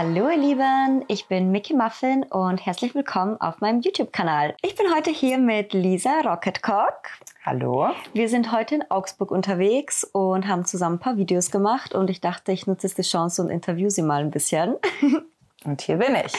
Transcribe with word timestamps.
Hallo 0.00 0.28
ihr 0.28 0.38
Lieben, 0.38 1.04
ich 1.08 1.26
bin 1.26 1.50
Mickey 1.50 1.74
Muffin 1.74 2.22
und 2.22 2.64
herzlich 2.64 2.94
willkommen 2.94 3.36
auf 3.40 3.60
meinem 3.60 3.80
YouTube-Kanal. 3.80 4.54
Ich 4.62 4.76
bin 4.76 4.86
heute 4.94 5.10
hier 5.10 5.38
mit 5.38 5.72
Lisa 5.72 6.20
Rocketcock. 6.20 7.08
Hallo. 7.44 7.90
Wir 8.12 8.28
sind 8.28 8.52
heute 8.52 8.76
in 8.76 8.90
Augsburg 8.92 9.32
unterwegs 9.32 10.04
und 10.04 10.46
haben 10.46 10.64
zusammen 10.64 10.98
ein 10.98 11.00
paar 11.00 11.16
Videos 11.16 11.50
gemacht 11.50 11.96
und 11.96 12.10
ich 12.10 12.20
dachte, 12.20 12.52
ich 12.52 12.68
nutze 12.68 12.86
jetzt 12.86 12.96
die 12.96 13.02
Chance 13.02 13.42
und 13.42 13.50
interview 13.50 13.90
sie 13.90 14.02
mal 14.02 14.20
ein 14.20 14.30
bisschen. 14.30 14.76
Und 15.64 15.80
hier 15.80 15.96
bin 15.96 16.14
ich. 16.14 16.32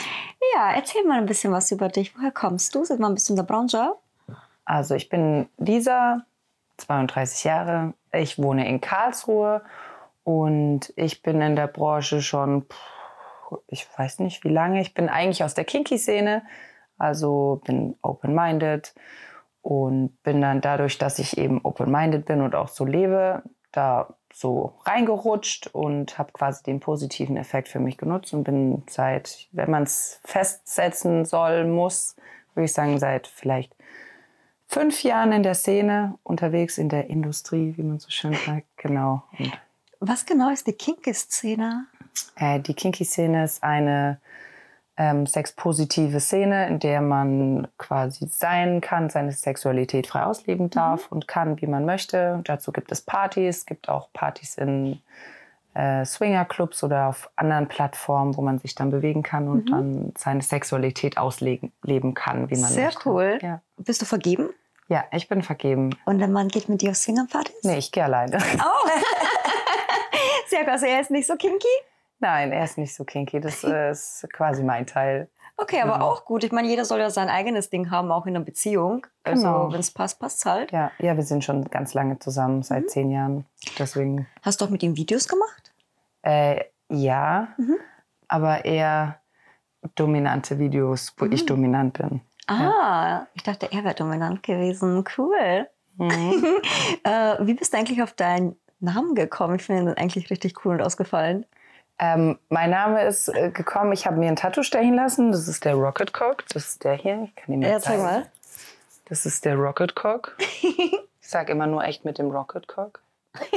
Ja, 0.55 0.71
erzähl 0.73 1.04
mal 1.04 1.18
ein 1.18 1.25
bisschen 1.25 1.51
was 1.51 1.69
über 1.73 1.89
dich. 1.89 2.18
Woher 2.18 2.32
kommst 2.32 2.73
du? 2.73 2.86
Sag 2.86 3.00
mal 3.00 3.10
ein 3.10 3.15
bisschen 3.15 3.33
in 3.33 3.46
der 3.46 3.54
Branche. 3.54 3.91
Also 4.64 4.96
ich 4.96 5.10
bin 5.10 5.50
Lisa, 5.57 6.21
32 6.78 7.43
Jahre. 7.43 7.93
Ich 8.14 8.37
wohne 8.41 8.65
in 8.69 8.79
Karlsruhe 8.79 9.61
und 10.23 10.93
ich 10.96 11.21
bin 11.21 11.41
in 11.41 11.57
der 11.57 11.68
Branche 11.68 12.21
schon, 12.21 12.65
ich 13.67 13.87
weiß 13.97 14.19
nicht 14.19 14.43
wie 14.43 14.49
lange. 14.49 14.81
Ich 14.81 14.93
bin 14.93 15.09
eigentlich 15.09 15.43
aus 15.43 15.53
der 15.53 15.65
Kinky-Szene, 15.65 16.43
also 16.97 17.61
bin 17.65 17.95
open-minded 18.01 18.93
und 19.61 20.21
bin 20.23 20.41
dann 20.41 20.61
dadurch, 20.61 20.97
dass 20.97 21.19
ich 21.19 21.37
eben 21.37 21.61
open-minded 21.63 22.25
bin 22.25 22.41
und 22.41 22.55
auch 22.55 22.69
so 22.69 22.85
lebe, 22.85 23.43
da 23.71 24.15
so 24.33 24.79
reingerutscht 24.85 25.67
und 25.67 26.17
habe 26.17 26.31
quasi 26.31 26.63
den 26.63 26.79
positiven 26.79 27.37
Effekt 27.37 27.67
für 27.67 27.79
mich 27.79 27.97
genutzt 27.97 28.33
und 28.33 28.43
bin 28.43 28.83
seit, 28.89 29.47
wenn 29.51 29.71
man 29.71 29.83
es 29.83 30.19
festsetzen 30.23 31.25
soll, 31.25 31.65
muss, 31.65 32.16
würde 32.53 32.66
ich 32.66 32.73
sagen, 32.73 33.00
seit 33.00 33.27
vielleicht 33.27 33.75
fünf 34.67 35.03
Jahren 35.03 35.31
in 35.31 35.44
der 35.44 35.55
Szene 35.55 36.17
unterwegs, 36.23 36.77
in 36.77 36.89
der 36.89 37.09
Industrie, 37.09 37.73
wie 37.75 37.83
man 37.83 38.00
so 38.00 38.09
schön 38.09 38.34
sagt. 38.45 38.67
Genau. 38.78 39.23
Und, 39.38 39.52
Was 40.00 40.25
genau 40.25 40.52
ist 40.52 40.67
die 40.67 40.73
Kinky-Szene? 40.73 41.88
Äh, 42.36 42.59
die 42.59 42.73
Kinky-Szene 42.73 43.44
ist 43.44 43.64
eine 43.64 44.20
ähm, 44.98 45.25
sexpositive 45.25 46.20
Szene, 46.20 46.67
in 46.67 46.80
der 46.80 47.02
man 47.02 47.67
quasi 47.78 48.28
sein 48.28 48.81
kann, 48.81 49.09
seine 49.09 49.31
Sexualität 49.31 50.08
frei 50.08 50.23
ausleben 50.23 50.70
darf 50.70 51.12
und 51.12 51.28
kann, 51.28 51.62
wie 51.62 51.67
man 51.67 51.86
möchte. 51.86 52.42
Dazu 52.44 52.72
gibt 52.72 52.92
es 52.92 53.02
Partys, 53.02 53.66
gibt 53.66 53.88
auch 53.88 54.12
Partys 54.12 54.58
in 54.58 55.00
äh, 55.73 56.03
Swingerclubs 56.03 56.84
oder 56.84 57.08
auf 57.08 57.30
anderen 57.38 57.67
Plattformen, 57.67 58.36
wo 58.36 58.42
man 58.42 58.59
sich 58.59 58.75
dann 58.75 58.92
bewegen 58.92 59.23
kann 59.23 59.47
und 59.47 59.72
dann 59.72 60.12
seine 60.17 60.42
Sexualität 60.42 61.17
ausleben 61.17 61.72
leben 61.84 62.14
kann, 62.14 62.50
wie 62.50 62.59
man 62.59 62.70
Sehr 62.70 62.86
möchte. 62.86 63.09
cool. 63.09 63.40
Ja. 63.42 63.62
Bist 63.78 64.02
du 64.02 64.06
vergeben? 64.06 64.50
ja, 64.90 65.06
ich 65.12 65.30
bin 65.30 65.44
vergeben. 65.44 65.95
Und 66.06 66.20
der 66.20 66.28
Mann 66.28 66.50
geht 66.50 66.67
mit 66.67 66.81
dir 66.81 66.92
auf 66.92 66.97
Swingerpartys? 66.97 67.64
Nee, 67.64 67.78
ich 67.78 67.92
gehe 67.92 68.03
alleine. 68.03 68.40
Sehr 70.50 70.62
gut, 70.62 70.70
also 70.70 70.88
er 70.88 71.00
ist 71.00 71.12
nicht 71.12 71.28
so 71.28 71.36
kinky? 71.36 71.67
Nein, 72.20 72.52
er 72.52 72.64
ist 72.66 72.78
nicht 72.78 72.94
so 72.94 73.03
kinky. 73.06 73.39
Das 73.39 73.64
ist 73.64 74.28
quasi 74.34 74.64
mein 74.64 74.86
Teil. 74.86 75.30
Okay, 75.58 75.81
aber 75.81 76.02
auch 76.02 76.23
gut. 76.23 76.44
Ich 76.45 76.52
meine, 76.53 76.70
jeder 76.70 76.86
soll 76.86 77.00
ja 77.00 77.09
sein 77.09 77.28
eigenes 77.28 77.70
Ding 77.70 77.92
haben, 77.92 78.12
auch 78.12 78.25
in 78.25 78.36
einer 78.36 78.45
Beziehung. 78.45 79.06
Also, 79.23 79.44
Genau. 79.45 79.73
wenn 79.73 79.80
es 79.81 79.92
passt, 79.92 80.17
passt 80.20 80.45
halt. 80.45 80.72
Ja, 80.72 80.92
ja, 81.00 81.17
wir 81.17 81.23
sind 81.23 81.44
schon 81.44 81.66
ganz 81.66 81.94
lange 81.94 82.17
zusammen, 82.20 82.64
seit 82.64 82.84
Mhm. 82.84 82.88
zehn 82.88 83.12
Jahren. 83.12 83.45
Deswegen, 83.78 84.25
Hast 84.42 84.62
du 84.62 84.66
auch 84.66 84.70
mit 84.70 84.84
ihm 84.84 84.95
Videos 84.95 85.28
gemacht? 85.28 85.73
äh, 86.22 86.64
ja, 86.90 87.50
Mhm. 87.58 87.75
aber 88.30 88.64
eher 88.66 89.20
dominante 89.95 90.59
Videos, 90.59 91.14
wo 91.17 91.25
Mhm. 91.25 91.31
ich 91.34 91.45
dominant 91.45 91.97
bin. 91.97 92.22
Ah, 92.47 93.28
ich 93.34 93.44
dachte, 93.44 93.70
er 93.72 93.84
wäre 93.84 93.95
dominant 93.95 94.44
gewesen. 94.44 95.03
Cool. 95.17 95.67
Äh, 97.03 97.36
wie 97.45 97.53
bist 97.53 97.73
du 97.73 97.78
eigentlich 97.78 98.02
auf 98.02 98.14
deinen 98.14 98.56
Namen 98.80 99.16
gekommen? 99.16 99.56
Ich 99.56 99.64
finde 99.64 99.92
ihn 99.92 99.97
eigentlich 99.97 100.30
richtig 100.30 100.66
cool 100.66 100.75
und 100.75 100.81
ausgefallen. 100.81 101.45
Ähm, 102.00 102.40
mein 102.47 102.69
Name 102.69 103.03
ist 103.06 103.28
äh, 103.28 103.51
gekommen, 103.51 103.91
ich 103.91 104.06
habe 104.06 104.16
mir 104.18 104.29
ein 104.29 104.38
Tattoo 104.38 104.63
stechen 104.63 104.96
lassen. 104.96 105.31
Das 105.34 105.47
ist 105.47 105.66
der 105.66 105.75
Rocket 105.75 106.13
Cock. 106.13 106.46
Das 106.53 106.69
ist 106.69 106.84
der 106.85 106.94
hier. 106.94 107.24
Ich 107.25 107.35
kann 107.35 107.53
ihn 107.53 107.59
mir 107.59 107.69
Ja, 107.69 107.79
zeig 107.79 107.97
zeigen. 107.97 108.03
mal. 108.03 108.25
Das 109.06 109.25
ist 109.25 109.44
der 109.44 109.56
Rocket 109.56 109.96
Cock. 109.96 110.35
ich 110.62 111.00
sage 111.22 111.51
immer 111.51 111.68
nur 111.68 111.84
echt 111.84 112.06
mit 112.06 112.18
dem 112.18 112.31
Rocket 112.31 112.68
Cock. 112.68 113.01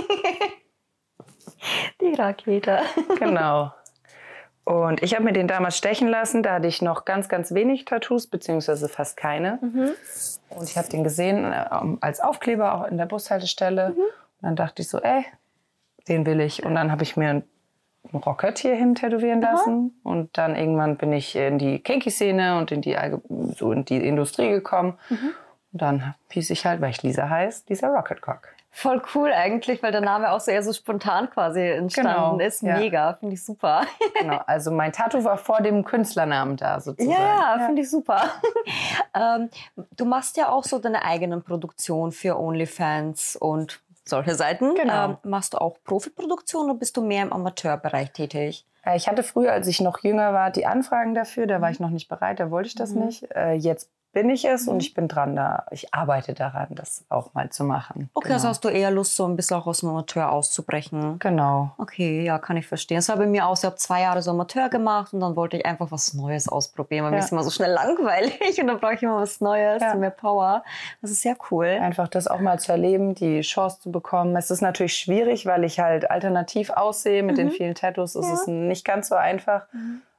Die 2.01 2.15
Rakete. 2.15 2.81
Genau. 3.19 3.73
Und 4.65 5.03
ich 5.03 5.15
habe 5.15 5.25
mir 5.25 5.33
den 5.33 5.49
damals 5.49 5.77
stechen 5.77 6.07
lassen. 6.09 6.43
Da 6.43 6.55
hatte 6.55 6.69
ich 6.69 6.83
noch 6.83 7.05
ganz, 7.05 7.29
ganz 7.29 7.53
wenig 7.53 7.85
Tattoos, 7.85 8.29
beziehungsweise 8.29 8.89
fast 8.89 9.17
keine. 9.17 9.59
Und 10.51 10.69
ich 10.69 10.77
habe 10.79 10.89
den 10.89 11.03
gesehen 11.03 11.53
äh, 11.53 11.67
als 12.01 12.21
Aufkleber 12.21 12.75
auch 12.75 12.85
in 12.87 12.97
der 12.97 13.07
Bushaltestelle. 13.07 13.89
Und 13.97 14.03
dann 14.41 14.55
dachte 14.57 14.83
ich 14.83 14.89
so, 14.89 15.01
ey, 15.01 15.25
den 16.09 16.27
will 16.27 16.41
ich. 16.41 16.65
Und 16.65 16.77
dann 16.77 16.93
habe 16.93 17.03
ich 17.03 17.17
mir 17.17 17.31
einen 17.31 17.45
Rocket 18.13 18.59
hier 18.59 18.75
hin 18.75 18.95
tätowieren 18.95 19.41
lassen. 19.41 19.99
Und 20.03 20.37
dann 20.37 20.57
irgendwann 20.57 20.97
bin 20.97 21.13
ich 21.13 21.37
in 21.37 21.59
die 21.59 21.79
Kinky-Szene 21.79 22.59
und 22.59 22.73
in 22.73 22.81
die, 22.83 22.97
so 23.57 23.73
in 23.73 23.85
die 23.85 24.07
Industrie 24.07 24.51
gekommen. 24.51 24.99
Und 25.11 25.81
dann 25.83 26.15
hieß 26.31 26.51
ich 26.51 26.67
halt, 26.67 26.81
weil 26.81 26.91
ich 26.91 27.03
Lisa 27.03 27.29
heißt, 27.29 27.69
dieser 27.69 27.89
Rocket 27.89 28.21
Cock. 28.21 28.49
Voll 28.75 29.03
cool 29.15 29.31
eigentlich, 29.33 29.83
weil 29.83 29.93
der 29.93 30.01
Name 30.01 30.33
auch 30.33 30.41
so 30.41 30.51
eher 30.51 30.63
so 30.63 30.73
spontan 30.73 31.29
quasi 31.29 31.61
entstanden 31.61 32.39
Genau, 32.39 32.39
ist. 32.39 32.63
ja. 32.63 32.79
Mega, 32.79 33.13
finde 33.15 33.35
ich 33.35 33.45
super. 33.45 33.83
Genau. 34.19 34.41
Also 34.47 34.71
mein 34.71 34.93
Tattoo 34.93 35.23
war 35.25 35.37
vor 35.37 35.61
dem 35.61 35.85
Künstlernamen 35.85 36.57
da 36.57 36.81
sozusagen. 36.81 37.11
Ja, 37.15 37.57
ja, 37.59 37.67
finde 37.67 37.83
ich 37.83 37.91
super. 37.91 38.23
ähm, 39.15 39.51
du 39.97 40.07
machst 40.07 40.39
ja 40.39 40.49
auch 40.49 40.65
so 40.65 40.79
deine 40.79 41.05
eigenen 41.05 41.43
Produktionen 41.43 42.13
für 42.13 42.39
OnlyFans 42.39 43.37
und 43.37 43.81
solche 44.05 44.35
Seiten. 44.35 44.75
Genau. 44.75 45.05
Ähm, 45.11 45.17
machst 45.25 45.55
du 45.55 45.59
auch 45.59 45.77
Profiproduktion 45.85 46.71
oder 46.71 46.79
bist 46.79 46.97
du 46.97 47.03
mehr 47.03 47.23
im 47.23 47.33
Amateurbereich 47.33 48.13
tätig? 48.13 48.67
Äh, 48.85 48.97
Ich 48.97 49.09
hatte 49.09 49.23
früher, 49.23 49.53
als 49.53 49.67
ich 49.69 49.81
noch 49.81 50.03
jünger 50.03 50.33
war, 50.33 50.51
die 50.51 50.67
Anfragen 50.67 51.15
dafür. 51.15 51.47
Da 51.47 51.61
war 51.61 51.71
ich 51.71 51.81
noch 51.81 51.91
nicht 51.91 52.09
bereit, 52.09 52.41
da 52.41 52.51
wollte 52.51 52.69
ich 52.69 52.75
das 52.75 52.93
nicht. 52.93 53.31
Äh, 53.35 53.53
Jetzt 53.55 53.91
bin 54.13 54.29
ich 54.31 54.45
es 54.45 54.69
und 54.69 54.81
ich 54.83 54.93
bin 54.95 55.09
dran 55.09 55.35
da. 55.37 55.65
Ich 55.71 55.95
arbeite 55.95 56.35
daran, 56.35 56.67
das 56.71 57.05
auch 57.09 57.33
mal 57.35 57.49
zu 57.51 57.65
machen. 57.65 58.11
Okay, 58.15 58.25
genau. 58.29 58.35
also 58.35 58.49
hast 58.49 58.65
du 58.65 58.69
eher 58.69 58.91
Lust, 58.91 59.17
so 59.17 59.25
ein 59.27 59.37
bisschen 59.37 59.57
auch 59.57 59.67
aus 59.67 59.81
dem 59.81 59.89
Amateur 59.89 60.31
auszubrechen. 60.31 61.19
Genau. 61.19 61.71
Okay, 61.79 62.23
ja, 62.23 62.39
kann 62.39 62.57
ich 62.57 62.67
verstehen. 62.67 62.99
Das 62.99 63.09
war 63.09 63.17
bei 63.17 63.27
mir 63.27 63.47
auch. 63.47 63.57
Ich 63.57 63.65
habe 63.65 63.77
zwei 63.77 64.03
Jahre 64.03 64.21
so 64.21 64.31
Amateur 64.33 64.69
gemacht 64.69 65.13
und 65.15 65.21
dann 65.21 65.35
wollte 65.35 65.57
ich 65.57 65.65
einfach 65.67 65.91
was 65.91 66.13
Neues 66.15 66.49
ausprobieren, 66.49 67.05
weil 67.05 67.11
mir 67.13 67.19
Ja. 67.19 67.25
ist 67.25 67.33
immer 67.33 67.43
so 67.43 67.51
schnell 67.51 67.71
langweilig 67.75 68.61
und 68.61 68.67
dann 68.67 68.79
brauche 68.81 68.95
ich 68.95 69.03
immer 69.03 69.17
was 69.21 69.41
Neues, 69.41 69.81
Ja. 69.83 69.95
mehr 69.95 70.11
Power. 70.11 70.63
Das 71.01 71.11
ist 71.11 71.23
sehr 71.23 71.37
cool. 71.51 71.67
Einfach 71.67 72.09
das 72.09 72.29
auch 72.29 72.41
mal 72.41 72.59
zu 72.61 72.73
erleben, 72.73 73.15
die 73.15 73.41
Chance 73.41 73.81
zu 73.81 73.91
bekommen. 73.91 74.37
Es 74.37 74.51
ist 74.51 74.61
natürlich 74.61 74.95
schwierig, 74.95 75.47
weil 75.47 75.65
ich 75.65 75.81
halt 75.81 76.11
alternativ 76.11 76.71
aussehe. 76.71 77.23
Mit 77.23 77.39
den 77.39 77.51
vielen 77.51 77.75
Tattoos 77.75 78.15
ist 78.15 78.29
es 78.29 78.47
nicht 78.47 78.85
ganz 78.85 79.09
so 79.09 79.15
einfach. 79.15 79.63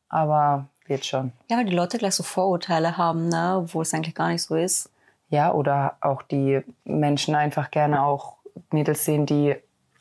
Aber 0.09 0.65
wird 0.87 1.05
schon. 1.05 1.31
Ja, 1.49 1.57
weil 1.57 1.65
die 1.65 1.75
Leute 1.75 1.97
gleich 1.97 2.15
so 2.15 2.23
Vorurteile 2.23 2.97
haben, 2.97 3.29
ne? 3.29 3.57
obwohl 3.63 3.83
es 3.83 3.93
eigentlich 3.93 4.15
gar 4.15 4.29
nicht 4.29 4.43
so 4.43 4.55
ist. 4.55 4.89
Ja, 5.29 5.51
oder 5.51 5.95
auch 6.01 6.21
die 6.21 6.61
Menschen 6.85 7.35
einfach 7.35 7.71
gerne 7.71 8.03
auch 8.03 8.37
Mädels 8.71 9.05
sehen, 9.05 9.25
die 9.25 9.55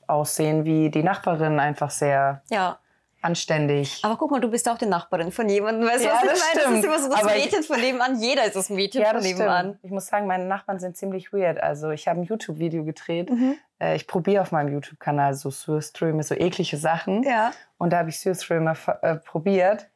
aussehen 0.06 0.64
wie 0.64 0.90
die 0.90 1.02
Nachbarin, 1.02 1.58
einfach 1.60 1.90
sehr 1.90 2.42
Ja. 2.50 2.78
anständig. 3.22 4.00
Aber 4.04 4.16
guck 4.16 4.30
mal, 4.32 4.40
du 4.40 4.50
bist 4.50 4.68
auch 4.68 4.76
die 4.76 4.86
Nachbarin 4.86 5.30
von 5.32 5.48
jemandem. 5.48 5.88
Weißt 5.88 6.04
du, 6.04 6.08
Ja, 6.08 6.14
was 6.16 6.24
ich 6.24 6.30
das 6.30 6.40
meine? 6.40 6.54
Das 6.54 6.62
ist 6.64 6.68
stimmt. 6.70 6.84
immer 6.84 6.98
so 6.98 7.08
das 7.08 7.20
Aber 7.24 7.30
Mädchen 7.32 7.62
von 7.62 7.80
nebenan. 7.80 8.20
Jeder 8.20 8.44
ist 8.44 8.56
das 8.56 8.68
Mädchen 8.68 9.00
Ja, 9.02 9.08
von 9.08 9.16
das 9.18 9.24
nebenan. 9.24 9.66
stimmt. 9.66 9.78
Ich 9.84 9.90
muss 9.90 10.06
sagen, 10.06 10.26
meine 10.26 10.44
Nachbarn 10.44 10.80
sind 10.80 10.96
ziemlich 10.96 11.32
weird. 11.32 11.62
Also 11.62 11.90
ich 11.90 12.08
habe 12.08 12.20
ein 12.20 12.24
YouTube-Video 12.24 12.84
gedreht. 12.84 13.30
Mhm. 13.30 13.54
Äh, 13.78 13.94
Ich 13.96 14.06
probiere 14.06 14.42
auf 14.42 14.50
meinem 14.52 14.72
YouTube-Kanal 14.72 15.34
so 15.34 15.50
Surströme, 15.50 16.22
so 16.24 16.34
eklige 16.34 16.76
Sachen. 16.76 17.22
Ja. 17.22 17.52
Und 17.78 17.92
da 17.92 17.98
habe 17.98 18.10
ich 18.10 18.18
Surströme 18.20 18.74
äh, 19.02 19.14
probiert. 19.16 19.86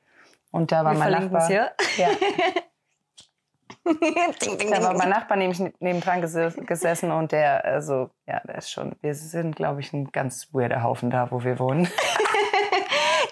Und 0.57 0.73
da 0.73 0.85
war 0.85 0.93
Wir 0.93 0.99
mein 0.99 1.13
Nachbar. 1.13 1.51
Ja, 1.51 1.69
ding, 4.43 4.59
ding, 4.59 4.71
da 4.71 4.83
war 4.83 4.95
mein 4.95 5.11
Nachbar 5.11 5.37
nämlich 5.37 5.61
nebendran 5.81 6.21
geses- 6.23 6.57
gesessen 6.67 7.13
und 7.13 7.31
der, 7.33 7.65
also, 7.65 8.11
ja, 8.27 8.41
der 8.47 8.57
ist 8.57 8.71
schon, 8.71 8.97
wir 9.01 9.15
sind, 9.15 9.55
glaube 9.57 9.81
ich, 9.81 9.93
ein 9.93 10.11
ganz 10.11 10.49
weirder 10.53 10.83
Haufen 10.83 11.11
da, 11.11 11.31
wo 11.31 11.45
wir 11.45 11.59
wohnen. 11.59 11.89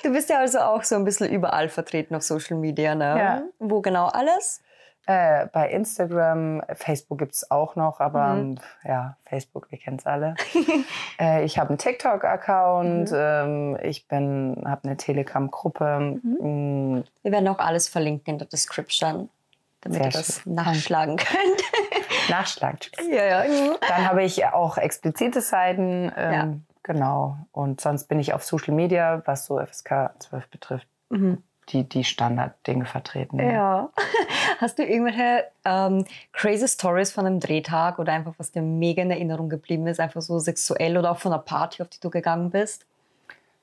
Du 0.03 0.13
bist 0.13 0.29
ja 0.29 0.39
also 0.41 0.59
auch 0.59 0.83
so 0.83 0.97
ein 0.97 1.05
bisschen 1.05 1.31
überall 1.31 1.71
vertreten 1.71 2.15
auf 2.15 2.23
Social 2.23 2.59
Media, 2.59 2.95
ne? 2.95 3.17
Ja. 3.19 3.43
Wo 3.59 3.81
genau 3.81 4.09
alles? 4.09 4.63
Äh, 5.07 5.47
bei 5.53 5.71
Instagram, 5.71 6.63
Facebook 6.75 7.19
gibt 7.19 7.35
es 7.35 7.51
auch 7.51 7.77
noch, 7.77 8.01
aber 8.01 8.35
Mhm. 8.35 8.59
ja, 8.85 9.17
Facebook, 9.27 9.71
wir 9.71 9.79
kennen 9.79 9.99
es 9.99 10.07
alle. 10.07 10.35
äh, 11.21 11.45
ich 11.45 11.59
habe 11.59 11.69
einen 11.71 11.79
TikTok-Account, 11.79 13.11
Mhm. 13.11 13.17
ähm, 13.17 13.79
ich 13.83 14.09
bin, 14.09 14.63
habe 14.67 14.85
eine 14.85 14.97
Telegram-Gruppe. 14.97 16.19
Mhm. 16.23 16.97
Mm, 16.99 17.05
Wir 17.23 17.33
werden 17.33 17.49
auch 17.49 17.59
alles 17.59 17.89
verlinken 17.89 18.33
in 18.35 18.39
der 18.39 18.49
Description, 18.49 19.29
damit 19.83 19.99
Sehr 19.99 20.07
ihr 20.07 20.13
das 20.13 20.41
schön. 20.41 20.55
nachschlagen 20.55 21.17
könnt. 21.17 21.63
Nachschlag. 22.31 22.77
ja, 23.11 23.45
ja. 23.45 23.75
Dann 23.87 24.09
habe 24.09 24.23
ich 24.25 24.47
auch 24.47 24.79
explizite 24.79 25.43
Seiten, 25.43 26.11
ähm, 26.17 26.33
Ja. 26.33 26.49
genau. 26.83 27.37
Und 27.53 27.83
sonst 27.83 28.05
bin 28.05 28.19
ich 28.19 28.33
auf 28.33 28.43
Social 28.43 28.73
Media, 28.75 29.21
was 29.27 29.45
so 29.45 29.59
FSK 29.61 30.15
12 30.19 30.49
betrifft, 30.49 30.89
Mhm. 31.11 31.43
Die, 31.71 31.89
die 31.89 32.05
Standarddinge 32.05 32.87
vertreten. 32.87 33.39
Ja. 33.39 33.91
Hast 34.61 34.79
du 34.79 34.85
irgendwelche 34.85 35.45
ähm, 35.65 36.05
crazy 36.33 36.69
Stories 36.69 37.13
von 37.13 37.27
einem 37.27 37.41
Drehtag 37.41 37.99
oder 37.99 38.13
einfach 38.13 38.35
was 38.39 38.53
dir 38.53 38.63
mega 38.63 39.03
in 39.03 39.11
Erinnerung 39.11 39.49
geblieben 39.49 39.87
ist, 39.87 40.01
einfach 40.01 40.23
so 40.23 40.39
sexuell 40.39 40.97
oder 40.97 41.11
auch 41.11 41.19
von 41.19 41.33
einer 41.33 41.43
Party, 41.43 41.83
auf 41.83 41.89
die 41.89 42.01
du 42.01 42.11
gegangen 42.11 42.51
bist? 42.51 42.87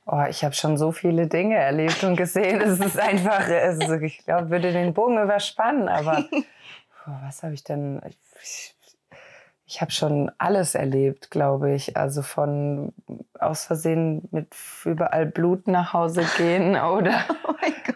Oh, 0.05 0.23
ich 0.27 0.43
habe 0.43 0.55
schon 0.55 0.77
so 0.77 0.91
viele 0.91 1.27
Dinge 1.27 1.55
erlebt 1.55 2.03
und 2.03 2.15
gesehen. 2.15 2.59
Es 2.59 2.79
ist 2.79 2.99
einfach, 2.99 3.47
also 3.47 3.93
ich 3.95 4.19
glaube, 4.25 4.49
würde 4.49 4.73
den 4.73 4.93
Bogen 4.93 5.21
überspannen. 5.21 5.87
Aber 5.87 6.25
oh, 6.31 7.11
was 7.23 7.43
habe 7.43 7.53
ich 7.53 7.63
denn? 7.63 8.01
Ich, 8.07 8.75
ich 9.65 9.79
habe 9.79 9.91
schon 9.91 10.31
alles 10.37 10.75
erlebt, 10.75 11.31
glaube 11.31 11.73
ich. 11.73 11.95
Also 11.95 12.23
von 12.23 12.93
aus 13.39 13.65
Versehen 13.65 14.27
mit 14.31 14.53
überall 14.83 15.25
Blut 15.27 15.67
nach 15.67 15.93
Hause 15.93 16.25
gehen 16.35 16.75
oder 16.81 17.23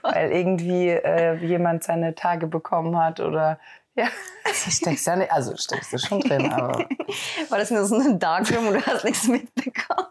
oh 0.03 0.09
weil 0.11 0.31
irgendwie 0.31 0.89
äh, 0.89 1.35
jemand 1.35 1.83
seine 1.83 2.15
Tage 2.15 2.47
bekommen 2.47 2.97
hat 2.97 3.19
oder 3.19 3.59
ja, 3.95 4.07
steckst 4.51 5.07
ja 5.07 5.15
nicht, 5.15 5.31
also 5.31 5.55
steckst 5.55 5.93
du 5.93 5.97
schon 5.97 6.19
drin, 6.19 6.51
aber. 6.51 6.79
War 7.49 7.57
das 7.57 7.71
nur 7.71 7.85
so 7.85 7.95
ein 7.95 8.19
Darkroom 8.19 8.67
und 8.67 8.73
du 8.73 8.85
hast 8.85 9.05
nichts 9.05 9.27
mitbekommen? 9.27 10.07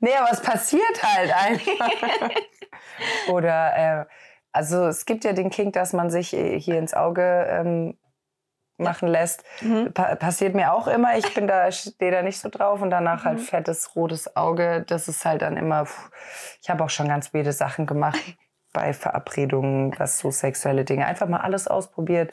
Nee, 0.00 0.14
aber 0.16 0.32
es 0.32 0.40
passiert 0.40 1.02
halt 1.02 1.32
einfach. 1.32 1.90
oder, 3.28 3.76
äh, 3.76 4.06
also 4.52 4.86
es 4.86 5.04
gibt 5.04 5.24
ja 5.24 5.34
den 5.34 5.50
Kink, 5.50 5.74
dass 5.74 5.92
man 5.92 6.10
sich 6.10 6.32
äh, 6.32 6.58
hier 6.58 6.78
ins 6.78 6.94
Auge 6.94 7.46
ähm, 7.48 7.98
machen 8.78 9.08
lässt. 9.08 9.44
Mhm. 9.60 9.92
Pa 9.92 10.14
passiert 10.16 10.54
mir 10.54 10.72
auch 10.72 10.86
immer. 10.86 11.16
Ich 11.16 11.34
bin 11.34 11.46
da, 11.46 11.70
stehe 11.70 12.10
da 12.10 12.22
nicht 12.22 12.38
so 12.38 12.48
drauf 12.48 12.82
und 12.82 12.90
danach 12.90 13.24
halt 13.24 13.38
mhm. 13.38 13.40
halt 13.40 13.50
fettes 13.50 13.96
rotes 13.96 14.36
Auge. 14.36 14.84
Das 14.86 15.08
ist 15.08 15.24
halt 15.24 15.42
dann 15.42 15.56
immer. 15.56 15.86
Pff. 15.86 16.10
Ich 16.62 16.70
habe 16.70 16.84
auch 16.84 16.90
schon 16.90 17.08
ganz 17.08 17.32
weirde 17.34 17.52
Sachen 17.52 17.86
gemacht 17.86 18.20
bei 18.72 18.92
Verabredungen, 18.92 19.94
was 19.98 20.18
so 20.18 20.30
sexuelle 20.30 20.84
Dinge. 20.84 21.06
Einfach 21.06 21.28
mal 21.28 21.40
alles 21.40 21.68
ausprobiert, 21.68 22.32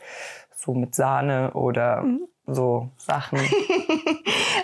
so 0.55 0.73
mit 0.73 0.95
Sahne 0.95 1.51
oder 1.53 2.01
mhm. 2.01 2.27
so 2.47 2.89
Sachen. 2.97 3.39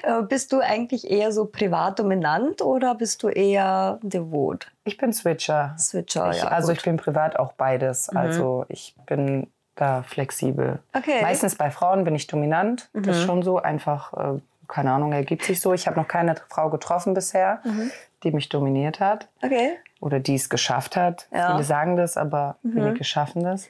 Äh, 0.03 0.21
bist 0.23 0.51
du 0.51 0.59
eigentlich 0.59 1.09
eher 1.09 1.31
so 1.31 1.45
privat 1.45 1.99
dominant 1.99 2.61
oder 2.61 2.93
bist 2.93 3.23
du 3.23 3.29
eher 3.29 3.99
devot? 4.03 4.71
Ich 4.83 4.97
bin 4.97 5.11
Switcher. 5.13 5.75
Switcher, 5.79 6.29
ich, 6.31 6.37
ja. 6.37 6.47
Also 6.49 6.67
gut. 6.67 6.77
ich 6.77 6.83
bin 6.83 6.97
privat 6.97 7.39
auch 7.39 7.53
beides. 7.53 8.11
Mhm. 8.11 8.17
Also 8.17 8.65
ich 8.67 8.95
bin 9.07 9.47
da 9.75 10.03
flexibel. 10.03 10.79
Okay. 10.93 11.21
Meistens 11.21 11.55
bei 11.55 11.69
Frauen 11.71 12.03
bin 12.03 12.15
ich 12.15 12.27
dominant. 12.27 12.89
Mhm. 12.93 13.03
Das 13.03 13.17
ist 13.17 13.23
mhm. 13.23 13.27
schon 13.27 13.43
so 13.43 13.61
einfach, 13.61 14.13
äh, 14.13 14.39
keine 14.67 14.91
Ahnung, 14.91 15.11
ergibt 15.11 15.43
sich 15.43 15.61
so. 15.61 15.73
Ich 15.73 15.87
habe 15.87 15.99
noch 15.99 16.07
keine 16.07 16.35
Frau 16.49 16.69
getroffen 16.69 17.13
bisher, 17.13 17.59
mhm. 17.63 17.91
die 18.23 18.31
mich 18.31 18.49
dominiert 18.49 18.99
hat. 18.99 19.27
Okay. 19.43 19.77
Oder 19.99 20.19
die 20.19 20.35
es 20.35 20.49
geschafft 20.49 20.95
hat. 20.95 21.27
Ja. 21.31 21.51
Viele 21.51 21.63
sagen 21.63 21.95
das, 21.95 22.17
aber 22.17 22.57
mhm. 22.63 22.75
wenige 22.75 23.03
schaffen 23.03 23.43
das. 23.43 23.69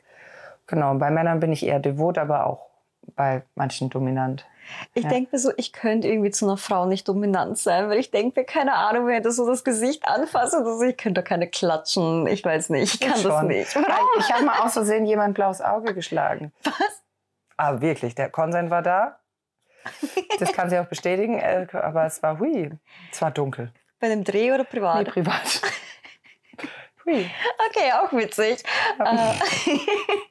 Genau, 0.67 0.93
bei 0.95 1.11
Männern 1.11 1.39
bin 1.39 1.51
ich 1.51 1.65
eher 1.65 1.79
devot, 1.79 2.17
aber 2.17 2.47
auch 2.47 2.67
bei 3.15 3.43
manchen 3.55 3.89
dominant. 3.89 4.45
Ich 4.93 5.03
ja. 5.03 5.09
denke 5.09 5.29
mir 5.33 5.39
so, 5.39 5.51
ich 5.57 5.73
könnte 5.73 6.07
irgendwie 6.07 6.31
zu 6.31 6.45
einer 6.45 6.57
Frau 6.57 6.85
nicht 6.85 7.07
dominant 7.07 7.57
sein, 7.57 7.89
weil 7.89 7.99
ich 7.99 8.11
denke 8.11 8.39
mir, 8.39 8.45
keine 8.45 8.73
Ahnung, 8.73 9.07
wenn 9.07 9.17
ich 9.17 9.23
das 9.23 9.35
so 9.35 9.47
das 9.47 9.63
Gesicht 9.63 10.07
anfasse 10.07 10.59
oder 10.59 10.77
so, 10.77 10.83
ich 10.83 10.97
könnte 10.97 11.21
da 11.21 11.27
keine 11.27 11.47
klatschen. 11.47 12.27
Ich 12.27 12.43
weiß 12.43 12.69
nicht, 12.69 12.95
ich 12.95 12.99
kann 12.99 13.17
ich 13.17 13.23
das 13.23 13.43
nicht. 13.43 13.75
Warum? 13.75 14.07
Ich 14.19 14.31
habe 14.31 14.45
mal 14.45 14.59
aus 14.61 14.73
Versehen 14.73 15.05
jemand 15.05 15.35
blaues 15.35 15.61
Auge 15.61 15.93
geschlagen. 15.93 16.51
Was? 16.63 17.03
Aber 17.57 17.81
wirklich, 17.81 18.15
der 18.15 18.29
Konsent 18.29 18.69
war 18.69 18.81
da. 18.81 19.19
Das 20.39 20.51
kann 20.51 20.69
sie 20.69 20.79
auch 20.79 20.87
bestätigen, 20.87 21.37
äh, 21.37 21.67
aber 21.73 22.05
es 22.05 22.23
war 22.23 22.39
hui, 22.39 22.71
es 23.11 23.21
war 23.21 23.29
dunkel. 23.29 23.71
Bei 23.99 24.07
einem 24.07 24.23
Dreh 24.23 24.51
oder 24.51 24.63
privat? 24.63 25.05
Nee, 25.05 25.11
privat. 25.11 25.61
Hui. 27.05 27.29
Okay, 27.69 27.91
auch 27.93 28.11
witzig. 28.13 28.63
Äh, 28.99 29.77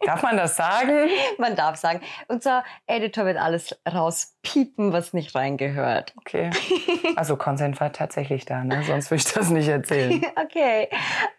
darf 0.05 0.23
man 0.23 0.37
das 0.37 0.57
sagen? 0.57 1.09
Man 1.39 1.55
darf 1.55 1.77
sagen. 1.77 2.01
Unser 2.27 2.65
Editor 2.87 3.27
wird 3.27 3.37
alles 3.37 3.79
rauspiepen, 3.89 4.93
was 4.93 5.13
nicht 5.13 5.35
reingehört. 5.35 6.15
Okay. 6.19 6.51
Also 7.17 7.37
Consent 7.37 7.81
war 7.81 7.93
tatsächlich 7.93 8.45
da, 8.45 8.65
ne? 8.65 8.83
sonst 8.83 9.11
würde 9.11 9.23
ich 9.25 9.33
das 9.33 9.51
nicht 9.51 9.69
erzählen. 9.69 10.21
okay. 10.45 10.89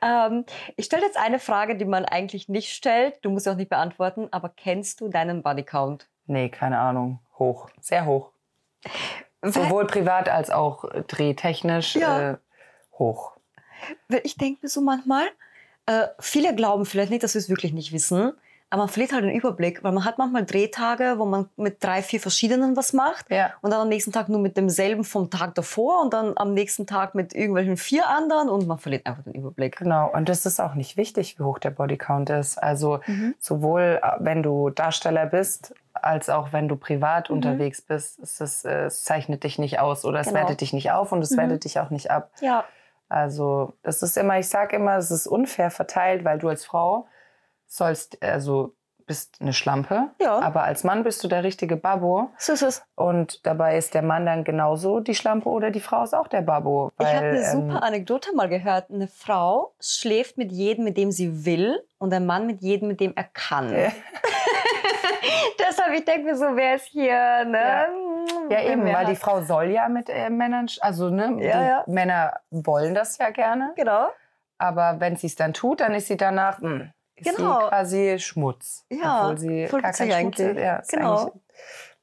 Ähm, 0.02 0.46
ich 0.78 0.86
stelle 0.86 1.04
jetzt 1.04 1.18
eine 1.18 1.38
Frage, 1.38 1.76
die 1.76 1.84
man 1.84 2.06
eigentlich 2.06 2.48
nicht 2.48 2.72
stellt. 2.72 3.18
Du 3.24 3.30
musst 3.30 3.44
sie 3.44 3.52
auch 3.52 3.56
nicht 3.56 3.70
beantworten, 3.70 4.30
aber 4.32 4.50
kennst 4.50 5.02
du 5.02 5.10
deinen 5.10 5.44
Bodycount? 5.44 6.08
Nee, 6.28 6.48
keine 6.48 6.80
Ahnung. 6.80 7.20
Hoch. 7.38 7.70
Sehr 7.82 8.06
hoch. 8.06 8.32
Sowohl 9.42 9.86
privat 9.86 10.30
als 10.30 10.50
auch 10.50 10.86
drehtechnisch 11.08 11.96
ja. 11.96 12.32
äh, 12.32 12.38
hoch. 12.98 13.35
Weil 14.08 14.22
ich 14.24 14.38
denke 14.38 14.60
mir 14.64 14.70
so 14.70 14.82
manchmal, 14.82 15.26
äh, 15.86 16.08
viele 16.20 16.56
glauben 16.56 16.86
vielleicht 16.86 17.12
nicht, 17.12 17.24
dass 17.24 17.34
wir 17.36 17.40
es 17.40 17.50
wirklich 17.50 17.74
nicht 17.74 17.92
wissen, 17.92 18.34
aber 18.72 18.84
man 18.84 18.90
verliert 18.90 19.14
halt 19.14 19.24
den 19.24 19.32
Überblick, 19.32 19.84
weil 19.84 19.92
man 19.92 20.04
hat 20.04 20.18
manchmal 20.18 20.44
Drehtage, 20.44 21.16
wo 21.18 21.26
man 21.26 21.48
mit 21.56 21.84
drei, 21.84 22.02
vier 22.02 22.20
verschiedenen 22.20 22.76
was 22.76 22.94
macht 22.94 23.30
ja. 23.30 23.54
und 23.62 23.72
dann 23.72 23.80
am 23.80 23.90
nächsten 23.90 24.12
Tag 24.12 24.28
nur 24.28 24.40
mit 24.40 24.58
demselben 24.58 25.04
vom 25.04 25.30
Tag 25.30 25.54
davor 25.56 26.02
und 26.02 26.14
dann 26.14 26.34
am 26.36 26.54
nächsten 26.54 26.88
Tag 26.88 27.14
mit 27.14 27.34
irgendwelchen 27.34 27.78
vier 27.78 28.10
anderen 28.10 28.50
und 28.50 28.68
man 28.68 28.80
verliert 28.80 29.06
einfach 29.06 29.24
den 29.24 29.34
Überblick. 29.34 29.78
Genau, 29.78 30.12
und 30.12 30.28
das 30.30 30.46
ist 30.46 30.60
auch 30.60 30.74
nicht 30.74 30.98
wichtig, 30.98 31.40
wie 31.40 31.44
hoch 31.44 31.60
der 31.60 31.70
Bodycount 31.70 32.32
ist. 32.32 32.58
Also 32.58 33.00
mhm. 33.06 33.36
sowohl 33.40 34.02
äh, 34.02 34.12
wenn 34.20 34.42
du 34.42 34.72
Darsteller 34.72 35.28
bist, 35.28 35.76
als 35.94 36.30
auch 36.30 36.52
wenn 36.52 36.68
du 36.68 36.76
privat 36.76 37.30
mhm. 37.30 37.38
unterwegs 37.38 37.82
bist, 37.82 38.20
es, 38.20 38.66
äh, 38.66 38.86
es 38.86 39.04
zeichnet 39.04 39.44
dich 39.44 39.60
nicht 39.60 39.80
aus 39.80 40.06
oder 40.06 40.20
es 40.20 40.28
genau. 40.28 40.40
wertet 40.40 40.62
dich 40.62 40.74
nicht 40.74 40.92
auf 40.92 41.12
und 41.12 41.22
es 41.22 41.32
mhm. 41.32 41.38
wertet 41.38 41.66
dich 41.66 41.80
auch 41.80 41.92
nicht 41.92 42.10
ab. 42.10 42.32
Ja. 42.42 42.66
Also 43.10 43.74
es 43.84 44.02
ist 44.02 44.18
immer, 44.18 44.40
ich 44.40 44.50
sage 44.50 44.76
immer, 44.76 44.98
es 44.98 45.12
ist 45.12 45.28
unfair 45.28 45.72
verteilt, 45.72 46.26
weil 46.26 46.40
du 46.40 46.50
als 46.50 46.66
Frau 46.66 47.08
sollst, 47.68 48.22
also 48.24 48.76
bist 49.06 49.36
eine 49.40 49.54
Schlampe, 49.54 50.10
ja. 50.20 50.40
aber 50.40 50.64
als 50.64 50.84
Mann 50.84 51.04
bist 51.04 51.24
du 51.24 51.28
der 51.28 51.44
richtige 51.44 51.76
Babbo. 51.78 52.32
So 52.38 52.54
es. 52.54 52.84
Und 52.96 53.46
dabei 53.46 53.78
ist 53.78 53.94
der 53.94 54.02
Mann 54.02 54.26
dann 54.26 54.44
genauso 54.44 55.00
die 55.00 55.14
Schlampe 55.14 55.50
oder 55.50 55.70
die 55.70 55.80
Frau 55.80 56.04
ist 56.04 56.16
auch 56.16 56.28
der 56.28 56.42
Babbo. 56.42 56.92
Weil, 56.98 57.08
ich 57.08 57.16
habe 57.16 57.28
eine 57.28 57.40
ähm, 57.40 57.70
super 57.70 57.84
Anekdote 57.84 58.36
mal 58.36 58.50
gehört. 58.50 58.90
Eine 58.90 59.08
Frau 59.08 59.74
schläft 59.80 60.38
mit 60.38 60.52
jedem, 60.52 60.86
mit 60.86 60.98
dem 60.98 61.12
sie 61.12 61.46
will 61.46 61.84
und 62.00 62.14
ein 62.14 62.26
Mann 62.26 62.48
mit 62.48 62.62
jedem, 62.62 62.88
mit 62.88 63.00
dem 63.00 63.14
er 63.16 63.26
kann. 63.26 63.72
Ja. 63.72 63.92
Deshalb, 65.60 65.94
ich 65.94 66.06
denke 66.06 66.24
mir 66.24 66.36
so, 66.36 66.46
wer 66.56 66.76
ist 66.76 66.86
hier, 66.86 67.46
ne? 67.46 67.60
Ja. 67.60 67.88
Ja, 68.50 68.64
eben, 68.64 68.86
weil 68.86 69.06
die 69.06 69.16
Frau 69.16 69.42
soll 69.42 69.72
ja 69.72 69.90
mit 69.90 70.10
äh, 70.10 70.30
Männern, 70.30 70.68
also 70.82 71.10
ne, 71.10 71.38
ja, 71.40 71.64
ja. 71.64 71.84
Männer 71.88 72.40
wollen 72.50 72.94
das 72.94 73.18
ja 73.18 73.30
gerne. 73.30 73.74
Genau. 73.76 74.10
Aber 74.58 75.00
wenn 75.00 75.16
sie 75.16 75.28
es 75.28 75.36
dann 75.36 75.54
tut, 75.54 75.82
dann 75.82 75.94
ist 75.94 76.08
sie 76.08 76.18
danach, 76.18 76.60
mh, 76.60 76.70
hm, 76.70 76.92
ist 77.16 77.36
genau. 77.36 77.62
sie 77.62 77.68
quasi 77.68 78.20
Schmutz. 78.20 78.86
Ja, 78.90 79.24
obwohl 79.24 79.38
sie 79.38 79.66
gar 79.66 79.92
kein 79.92 80.12
Schmutz 80.12 80.40
ist. 80.40 80.58
Ja, 80.58 80.76
ist 80.78 80.92
genau. 80.92 81.32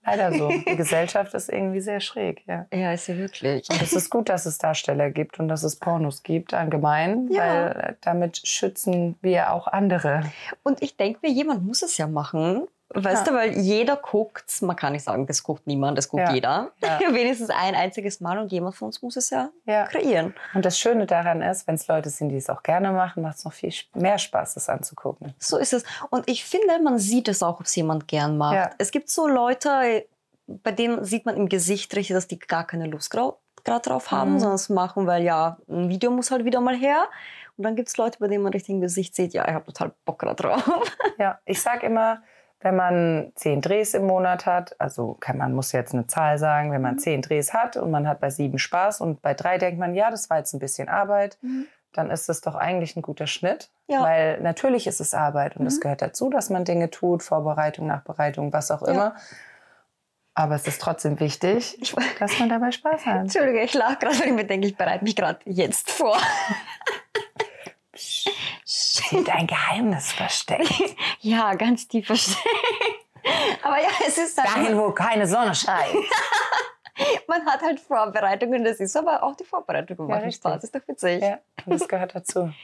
Leider 0.05 0.33
so. 0.33 0.49
Die 0.67 0.77
Gesellschaft 0.77 1.33
ist 1.35 1.49
irgendwie 1.49 1.81
sehr 1.81 2.01
schräg, 2.01 2.43
ja. 2.47 2.67
Ja, 2.73 2.93
ist 2.93 3.07
sie 3.07 3.17
wirklich. 3.17 3.69
Und 3.71 3.81
es 3.81 3.93
ist 3.93 4.11
gut, 4.11 4.29
dass 4.29 4.47
es 4.47 4.59
Darsteller 4.59 5.11
gibt 5.11 5.39
und 5.39 5.49
dass 5.49 5.63
es 5.63 5.77
Pornos 5.77 6.23
gibt 6.23 6.55
allgemein, 6.55 7.29
ja. 7.29 7.43
weil 7.43 7.97
damit 8.01 8.47
schützen 8.47 9.17
wir 9.23 9.53
auch 9.53 9.69
andere. 9.69 10.23
Und 10.63 10.83
ich 10.83 10.97
denke 10.97 11.21
mir, 11.23 11.31
jemand 11.31 11.65
muss 11.65 11.83
es 11.83 11.97
ja 11.99 12.07
machen. 12.07 12.67
Weißt 12.95 13.27
ja. 13.27 13.33
du, 13.33 13.39
weil 13.39 13.59
jeder 13.59 13.97
guckt, 13.97 14.61
man 14.63 14.77
kann 14.77 14.93
nicht 14.93 15.05
sagen, 15.05 15.27
das 15.27 15.43
guckt 15.43 15.67
niemand, 15.67 15.97
das 15.97 16.09
guckt 16.09 16.25
ja. 16.25 16.35
jeder. 16.35 16.73
Ja. 16.83 17.01
Wenigstens 17.13 17.51
ein 17.51 17.75
einziges 17.75 18.21
Mal 18.21 18.39
und 18.39 18.53
jemand 18.53 18.75
von 18.75 18.87
uns 18.87 19.03
muss 19.03 19.17
es 19.17 19.31
ja, 19.31 19.51
kreieren. 19.65 20.35
Und 20.55 20.65
das 20.65 20.79
Schöne 20.79 21.07
daran 21.07 21.43
ist, 21.43 21.67
wenn 21.67 21.77
es 21.77 21.87
Leute 21.89 22.11
sind, 22.11 22.29
die 22.29 22.37
es 22.37 22.51
auch 22.51 22.63
gerne 22.63 22.93
machen, 22.93 23.23
macht 23.23 23.39
es 23.39 23.45
noch 23.45 23.53
viel 23.53 23.73
mehr 23.95 24.19
Spaß, 24.19 24.55
das 24.55 24.69
anzugucken. 24.69 25.35
So 25.39 25.57
ist 25.57 25.73
es. 25.73 25.85
Und 26.11 26.29
ich 26.29 26.45
finde, 26.45 26.81
man 26.83 26.99
sieht 26.99 27.29
es 27.29 27.43
auch, 27.43 27.61
ob 27.61 27.67
es 27.67 27.75
jemand 27.77 28.09
gern 28.09 28.37
macht. 28.37 28.75
Es 28.79 28.91
gibt 28.91 29.09
so 29.09 29.27
Leute, 29.27 30.07
bei 30.47 30.73
denen 30.73 31.05
sieht 31.05 31.27
man 31.27 31.37
im 31.37 31.49
Gesicht 31.49 31.95
richtig, 31.97 32.15
dass 32.15 32.27
die 32.27 32.39
gar 32.39 32.67
keine 32.67 32.87
Lust 32.87 33.11
gerade 33.11 33.37
drauf 33.65 34.11
haben, 34.11 34.35
mhm. 34.35 34.41
sondern 34.41 34.57
es 34.57 34.69
machen, 34.69 35.07
weil 35.07 35.23
ja, 35.23 35.59
ein 35.69 35.89
Video 35.89 36.11
muss 36.11 36.31
halt 36.31 36.45
wieder 36.45 36.61
mal 36.61 36.77
her. 36.77 37.05
Und 37.57 37.65
dann 37.65 37.77
gibt 37.77 37.89
es 37.89 37.97
Leute, 37.97 38.19
bei 38.19 38.29
denen 38.29 38.43
man 38.43 38.53
richtig 38.53 38.71
im 38.71 38.81
Gesicht 38.81 39.15
sieht, 39.15 39.35
ja, 39.35 39.47
ich 39.47 39.55
habe 39.55 39.67
total 39.67 39.93
Bock 40.05 40.21
drauf. 40.37 40.63
Ja, 41.19 41.39
ich 41.45 41.61
sage 41.61 41.87
immer, 41.87 42.23
wenn 42.63 42.77
man 42.77 43.33
zehn 43.35 43.61
Drehs 43.61 43.95
im 43.95 44.07
Monat 44.07 44.47
hat, 44.47 44.81
also 44.81 45.17
kann 45.21 45.39
man 45.39 45.53
muss 45.53 45.73
jetzt 45.73 45.95
eine 45.95 46.07
Zahl 46.07 46.39
sagen, 46.39 46.73
wenn 46.73 46.83
man 46.83 46.95
mhm. 46.95 46.99
zehn 46.99 47.23
Drehs 47.23 47.53
hat 47.53 47.77
und 47.77 47.91
man 47.91 48.09
hat 48.09 48.21
bei 48.21 48.31
sieben 48.31 48.59
Spaß 48.59 49.01
und 49.01 49.21
bei 49.23 49.35
drei 49.35 49.59
denkt 49.59 49.79
man, 49.79 49.95
ja, 49.95 50.11
das 50.11 50.31
war 50.31 50.39
jetzt 50.39 50.53
ein 50.55 50.61
bisschen 50.61 50.89
Arbeit, 50.89 51.39
mhm. 51.43 51.67
dann 51.93 52.11
ist 52.11 52.29
das 52.29 52.41
doch 52.41 52.55
eigentlich 52.55 52.97
ein 52.97 53.03
guter 53.03 53.27
Schnitt. 53.27 53.71
Ja. 53.89 54.03
Weil 54.03 54.41
natürlich 54.41 54.87
ist 54.87 55.01
es 55.01 55.13
Arbeit 55.13 55.57
und 55.57 55.67
es 55.67 55.77
mhm. 55.77 55.81
gehört 55.81 56.03
dazu, 56.03 56.31
dass 56.31 56.51
man 56.51 56.65
Dinge 56.65 56.91
tut, 56.91 57.23
Vorbereitung, 57.23 57.87
Nachbereitung, 57.87 58.53
was 58.53 58.71
auch 58.71 58.83
immer. 58.83 59.15
Ja. 59.15 59.17
Aber 60.35 60.55
es 60.55 60.67
ist 60.67 60.81
trotzdem 60.81 61.21
wichtig, 61.21 61.77
ich, 61.81 61.95
dass 62.19 62.39
man 62.39 62.49
dabei 62.49 62.71
Spaß 62.71 63.05
hat. 63.05 63.17
Entschuldige, 63.17 63.61
ich 63.61 63.75
lache 63.75 63.97
gerade, 63.97 64.19
weil 64.19 64.29
ich 64.29 64.33
mir 64.33 64.47
denke, 64.47 64.67
ich 64.67 64.77
bereite 64.77 65.05
mich 65.05 65.17
gerade 65.17 65.41
jetzt 65.45 65.91
vor. 65.91 66.17
Sind 69.13 69.29
ein 69.29 69.47
Geheimnis 69.47 70.13
versteckt. 70.13 70.97
ja, 71.21 71.55
ganz 71.55 71.87
tief 71.87 72.07
versteckt. 72.07 72.47
Aber 73.63 73.77
ja, 73.77 73.89
es 74.07 74.17
ist 74.17 74.39
halt 74.39 74.49
Dahin, 74.49 74.79
wo 74.79 74.91
keine 74.91 75.27
Sonne 75.27 75.55
scheint. 75.55 75.95
Man 77.29 77.45
hat 77.45 77.61
halt 77.61 77.79
Vorbereitungen, 77.79 78.65
das 78.65 78.81
ist 78.81 78.97
aber 78.97 79.23
auch 79.23 79.37
die 79.37 79.45
Vorbereitung 79.45 80.07
macht 80.07 80.25
ja, 80.25 80.31
Spaß, 80.31 80.65
ist 80.65 80.75
doch 80.75 80.87
witzig. 80.87 81.23
Ja, 81.23 81.39
das 81.67 81.87
gehört 81.87 82.15
dazu. 82.15 82.53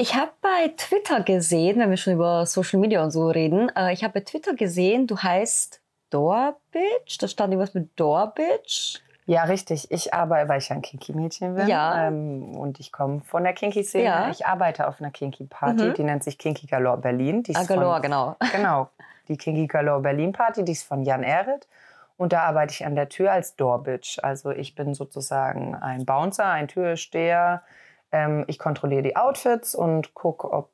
Ich 0.00 0.14
habe 0.14 0.30
bei 0.40 0.68
Twitter 0.76 1.24
gesehen, 1.24 1.80
wenn 1.80 1.90
wir 1.90 1.96
schon 1.96 2.12
über 2.12 2.46
Social 2.46 2.78
Media 2.78 3.02
und 3.02 3.10
so 3.10 3.30
reden, 3.30 3.68
äh, 3.74 3.92
ich 3.92 4.04
habe 4.04 4.14
bei 4.14 4.20
Twitter 4.20 4.54
gesehen, 4.54 5.08
du 5.08 5.18
heißt 5.18 5.80
Doorbitch, 6.10 7.18
da 7.18 7.26
stand 7.26 7.52
irgendwas 7.52 7.74
mit 7.74 7.98
Doorbitch. 7.98 9.00
Ja, 9.28 9.42
richtig. 9.44 9.90
Ich 9.90 10.14
arbeite, 10.14 10.48
weil 10.48 10.58
ich 10.58 10.70
ein 10.72 10.80
Kinky-Mädchen 10.80 11.54
bin. 11.54 11.68
Ja. 11.68 12.06
Ähm, 12.06 12.56
und 12.56 12.80
ich 12.80 12.92
komme 12.92 13.20
von 13.20 13.44
der 13.44 13.52
Kinky-Szene. 13.52 14.04
Ja. 14.04 14.30
Ich 14.30 14.46
arbeite 14.46 14.88
auf 14.88 15.00
einer 15.02 15.10
Kinky-Party, 15.10 15.84
Mhm. 15.84 15.94
die 15.94 16.02
nennt 16.02 16.24
sich 16.24 16.38
Kinky 16.38 16.66
Galore 16.66 16.96
Berlin. 16.96 17.42
Die 17.42 17.54
Ah, 17.54 17.64
Galore, 17.64 17.94
von, 17.96 18.02
genau. 18.02 18.36
Genau, 18.52 18.88
die 19.28 19.36
Kinky 19.36 19.66
Galore 19.66 20.00
Berlin 20.00 20.32
Party, 20.32 20.64
die 20.64 20.72
ist 20.72 20.84
von 20.84 21.02
Jan 21.02 21.22
Ehret. 21.22 21.68
Und 22.16 22.32
da 22.32 22.40
arbeite 22.44 22.72
ich 22.72 22.86
an 22.86 22.94
der 22.94 23.10
Tür 23.10 23.30
als 23.32 23.54
Doorbitch. 23.54 24.18
Also 24.22 24.50
ich 24.50 24.74
bin 24.74 24.94
sozusagen 24.94 25.74
ein 25.74 26.06
Bouncer, 26.06 26.46
ein 26.46 26.66
Türsteher. 26.66 27.62
Ähm, 28.10 28.44
ich 28.46 28.58
kontrolliere 28.58 29.02
die 29.02 29.16
Outfits 29.16 29.74
und 29.74 30.14
gucke, 30.14 30.50
ob 30.50 30.70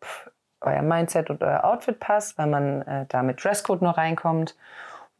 euer 0.60 0.82
Mindset 0.82 1.28
und 1.28 1.42
euer 1.42 1.64
Outfit 1.64 1.98
passt, 1.98 2.38
wenn 2.38 2.50
man 2.50 2.82
äh, 2.82 3.06
da 3.08 3.24
mit 3.24 3.42
Dresscode 3.44 3.82
noch 3.82 3.98
reinkommt. 3.98 4.54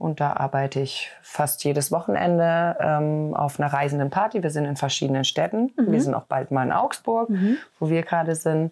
Und 0.04 0.20
da 0.20 0.34
arbeite 0.34 0.80
ich 0.80 1.10
fast 1.22 1.64
jedes 1.64 1.90
Wochenende 1.90 2.76
ähm, 2.78 3.34
auf 3.34 3.58
einer 3.58 3.72
reisenden 3.72 4.10
Party. 4.10 4.42
Wir 4.42 4.50
sind 4.50 4.66
in 4.66 4.76
verschiedenen 4.76 5.24
Städten. 5.24 5.72
Wir 5.78 6.02
sind 6.02 6.12
auch 6.12 6.24
bald 6.24 6.50
mal 6.50 6.62
in 6.62 6.72
Augsburg, 6.72 7.30
wo 7.80 7.88
wir 7.88 8.02
gerade 8.02 8.34
sind. 8.34 8.70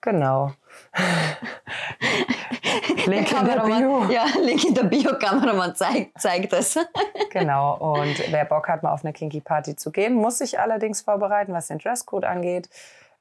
Genau. 0.00 0.52
Link 3.06 3.30
in 3.30 3.44
der 3.44 3.60
Bio. 3.60 4.06
Ja, 4.10 4.24
Link 4.42 4.64
in 4.64 4.74
der 4.74 4.84
Bio, 4.84 5.18
Kameramann 5.18 5.74
zeigt, 5.74 6.18
zeigt 6.18 6.54
es. 6.54 6.78
Genau. 7.30 7.76
Und 7.76 8.32
wer 8.32 8.46
Bock 8.46 8.66
hat, 8.66 8.82
mal 8.82 8.92
auf 8.92 9.04
eine 9.04 9.12
Kinky 9.12 9.42
Party 9.42 9.76
zu 9.76 9.92
gehen, 9.92 10.14
muss 10.14 10.38
sich 10.38 10.58
allerdings 10.58 11.02
vorbereiten, 11.02 11.52
was 11.52 11.68
den 11.68 11.78
Dresscode 11.78 12.24
angeht. 12.24 12.70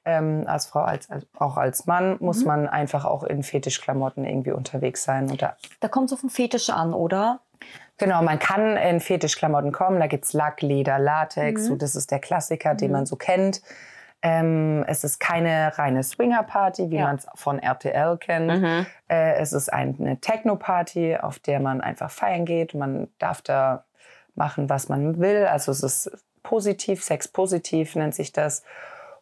Ähm, 0.06 0.46
als 0.48 0.68
Frau, 0.68 0.80
als, 0.80 1.10
als, 1.10 1.28
auch 1.38 1.58
als 1.58 1.88
Mann 1.88 2.16
muss 2.22 2.46
man 2.46 2.70
einfach 2.70 3.04
auch 3.04 3.24
in 3.24 3.44
Fetischklamotten 3.44 4.24
irgendwie 4.24 4.54
unterwegs 4.54 5.04
sein. 5.04 5.30
Und 5.30 5.42
da, 5.42 5.58
Da 5.82 5.89
kommt 5.89 6.08
es 6.08 6.13
auf 6.13 6.22
den 6.22 6.30
Fetisch 6.30 6.70
an, 6.70 6.94
oder? 6.94 7.42
Genau, 7.98 8.22
man 8.24 8.39
kann 8.39 8.78
in 8.78 9.00
Fetischklamotten 9.00 9.72
kommen. 9.72 10.00
Da 10.00 10.08
gibt 10.08 10.25
es 10.25 10.34
Lack, 10.34 10.62
Leder, 10.62 11.00
Latex. 11.00 11.66
So, 11.66 11.75
das 11.75 11.96
ist 11.96 12.12
der 12.12 12.20
Klassiker, 12.20 12.75
den 12.75 12.92
man 12.92 13.06
so 13.06 13.16
kennt. 13.16 13.62
Ähm, 14.22 14.84
es 14.88 15.06
ist 15.06 15.20
keine 15.20 15.78
reine 15.78 16.04
Swinger-Party, 16.04 16.89
wie 16.89 16.98
Ja. 16.98 17.06
man 17.06 17.16
es 17.16 17.28
von 17.36 17.58
RTL 17.60 18.18
kennt. 18.18 18.51
Äh, 19.10 19.34
es 19.36 19.54
ist 19.54 19.72
eine 19.72 20.20
Techno-Party, 20.20 21.16
auf 21.18 21.39
der 21.39 21.60
man 21.62 21.80
einfach 21.80 22.12
feiern 22.12 22.46
geht. 22.46 22.74
Man 22.74 23.08
darf 23.18 23.42
da 23.42 23.86
machen, 24.36 24.70
was 24.70 24.89
man 24.89 25.20
will. 25.20 25.46
Also 25.46 25.72
es 25.72 25.84
ist 25.84 26.12
positiv, 26.44 27.04
sexpositiv 27.04 27.96
nennt 27.96 28.13
sich 28.16 28.34
das. 28.34 28.63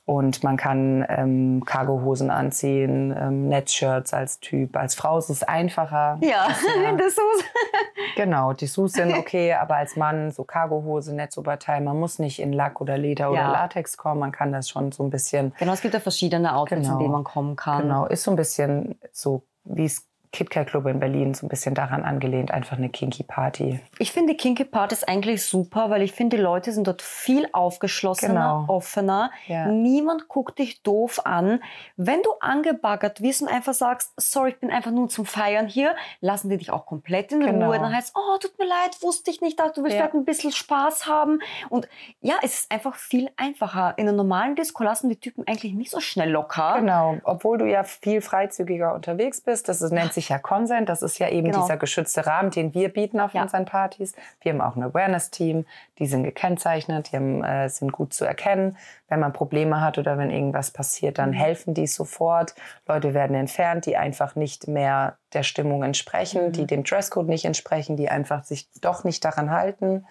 Und 0.08 0.42
man 0.42 0.56
kann 0.56 1.06
ähm, 1.10 1.64
Cargohosen 1.66 2.32
anziehen, 2.32 3.14
ähm, 3.20 3.50
Netzshirts 3.50 4.14
als 4.14 4.40
Typ. 4.40 4.78
Als 4.78 4.96
Frau 4.96 5.18
ist 5.18 5.30
es 5.30 5.44
einfacher. 5.44 6.18
Ja, 6.22 6.48
das 6.48 7.08
ist 7.10 7.20
Genau, 8.16 8.54
Dessous 8.54 8.94
sind 8.94 9.14
okay, 9.18 9.52
aber 9.54 9.76
als 9.76 9.98
Mann 9.98 10.32
so 10.32 10.46
Cargohose, 10.46 11.14
Netzoberteil, 11.14 11.82
man 11.82 12.00
muss 12.00 12.20
nicht 12.20 12.40
in 12.40 12.54
Lack 12.54 12.80
oder 12.80 12.98
Leder 12.98 13.32
oder 13.32 13.42
Ja. 13.42 13.52
Latex 13.52 13.98
kommen. 13.98 14.22
Man 14.22 14.32
kann 14.32 14.54
das 14.54 14.70
schon 14.70 14.94
so 14.94 15.04
ein 15.04 15.10
bisschen 15.10 15.54
Genau, 15.60 15.74
es 15.74 15.82
gibt 15.82 15.94
ja 15.94 16.00
verschiedene 16.00 16.56
Outfits, 16.56 16.84
Genau. 16.84 16.94
in 16.94 17.00
denen 17.00 17.12
man 17.12 17.24
kommen 17.26 17.58
kann. 17.58 17.82
Genau, 17.82 18.06
ist 18.06 18.24
so 18.24 18.32
ein 18.32 18.38
bisschen 18.38 18.98
so 19.12 19.44
wie 19.66 19.84
es 19.86 20.08
KitKat 20.38 20.68
Club 20.68 20.86
in 20.86 21.00
Berlin, 21.00 21.34
so 21.34 21.46
ein 21.46 21.50
bisschen 21.50 21.74
daran 21.74 22.04
angelehnt, 22.04 22.52
einfach 22.52 22.78
eine 22.78 22.90
Kinky 22.90 23.24
Party. 23.24 23.80
Ich 23.98 24.12
finde 24.12 24.34
die 24.34 24.38
Kinky 24.38 24.66
Partys 24.66 25.04
eigentlich 25.04 25.44
super, 25.44 25.90
weil 25.90 26.04
ich 26.04 26.12
finde, 26.12 26.38
die 26.38 26.44
Leute 26.44 26.72
sind 26.72 26.86
dort 26.86 27.02
viel 27.02 27.48
aufgeschlossener, 27.54 28.28
Genau. 28.62 28.66
offener. 28.68 29.32
Ja. 29.48 29.66
Niemand 29.66 30.28
guckt 30.28 30.60
dich 30.60 30.84
doof 30.84 31.22
an. 31.26 31.62
Wenn 31.96 32.22
du 32.22 32.30
angebaggert 32.40 33.22
wirst 33.22 33.42
und 33.42 33.48
einfach 33.48 33.74
sagst, 33.74 34.14
sorry, 34.18 34.50
ich 34.52 34.60
bin 34.60 34.70
einfach 34.70 34.92
nur 34.92 35.10
zum 35.10 35.26
Feiern 35.26 35.66
hier, 35.68 35.96
lassen 36.22 36.50
die 36.50 36.58
dich 36.58 36.70
auch 36.72 36.86
komplett 36.86 37.32
in 37.32 37.40
Genau. 37.40 37.66
Ruhe. 37.68 37.80
Dann 37.80 37.96
heißt 37.96 38.14
oh, 38.16 38.38
tut 38.40 38.58
mir 38.60 38.66
leid, 38.68 38.96
wusste 39.02 39.32
ich 39.32 39.42
nicht, 39.42 39.60
dachte, 39.60 39.74
du 39.76 39.84
willst 39.84 39.96
Ja. 39.96 40.04
vielleicht 40.04 40.14
ein 40.14 40.26
bisschen 40.26 40.52
Spaß 40.52 41.08
haben. 41.08 41.40
Und 41.70 41.88
ja, 42.22 42.36
es 42.44 42.60
ist 42.60 42.72
einfach 42.72 42.96
viel 42.96 43.32
einfacher. 43.38 43.96
In 43.98 44.08
einer 44.08 44.16
normalen 44.16 44.56
Disco 44.56 44.84
lassen 44.84 45.10
die 45.10 45.20
Typen 45.20 45.46
eigentlich 45.48 45.74
nicht 45.74 45.90
so 45.90 46.00
schnell 46.00 46.30
locker. 46.30 46.76
Genau, 46.80 47.18
obwohl 47.24 47.58
du 47.58 47.66
ja 47.66 47.84
viel 47.84 48.22
freizügiger 48.22 48.94
unterwegs 48.94 49.42
bist. 49.42 49.68
Das 49.68 49.82
nennt 49.82 50.14
sich 50.14 50.27
ja 50.30 50.40
Consent. 50.40 50.90
Das 50.90 51.02
ist 51.02 51.20
ja 51.20 51.30
eben 51.30 51.48
Genau. 51.52 51.62
dieser 51.62 51.78
geschützte 51.78 52.26
Rahmen, 52.26 52.52
den 52.52 52.74
wir 52.74 52.90
bieten 52.90 53.20
auf 53.20 53.34
Ja. 53.34 53.42
unseren 53.44 53.66
Partys. 53.66 54.14
Wir 54.42 54.54
haben 54.54 54.62
auch 54.62 54.76
ein 54.76 54.84
Awareness-Team. 54.84 55.66
Die 56.00 56.06
sind 56.08 56.24
gekennzeichnet, 56.24 57.12
die 57.12 57.16
haben, 57.18 57.44
äh, 57.44 57.70
sind 57.70 57.92
gut 57.92 58.14
zu 58.14 58.26
erkennen. 58.26 58.78
Wenn 59.08 59.20
man 59.20 59.34
Probleme 59.34 59.82
hat 59.82 59.98
oder 59.98 60.18
wenn 60.18 60.30
irgendwas 60.32 60.72
passiert, 60.72 61.18
Mhm. 61.18 61.22
dann 61.22 61.34
helfen 61.34 61.74
die 61.74 61.88
sofort. 61.88 62.56
Leute 62.88 63.14
werden 63.14 63.36
entfernt, 63.36 63.86
die 63.86 63.98
einfach 63.98 64.36
nicht 64.36 64.68
mehr 64.68 65.18
der 65.34 65.44
Stimmung 65.44 65.84
entsprechen, 65.84 66.48
Mhm. 66.48 66.52
die 66.54 66.66
dem 66.68 66.84
Dresscode 66.84 67.28
nicht 67.28 67.46
entsprechen, 67.46 67.98
die 67.98 68.10
einfach 68.10 68.44
sich 68.44 68.68
doch 68.82 69.04
nicht 69.04 69.24
daran 69.26 69.52
halten 69.52 70.06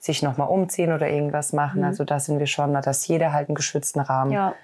sich 0.00 0.22
nochmal 0.22 0.46
umziehen 0.46 0.92
oder 0.92 1.08
irgendwas 1.08 1.52
machen. 1.52 1.82
Also 1.82 2.04
da 2.04 2.20
sind 2.20 2.38
wir 2.38 2.46
schon, 2.46 2.72
dass 2.72 3.08
jeder 3.08 3.32
halt 3.32 3.48
einen 3.48 3.56
geschützten 3.56 3.98
Rahmen 3.98 4.30
Mhm. 4.30 4.36
Ja. 4.36 4.54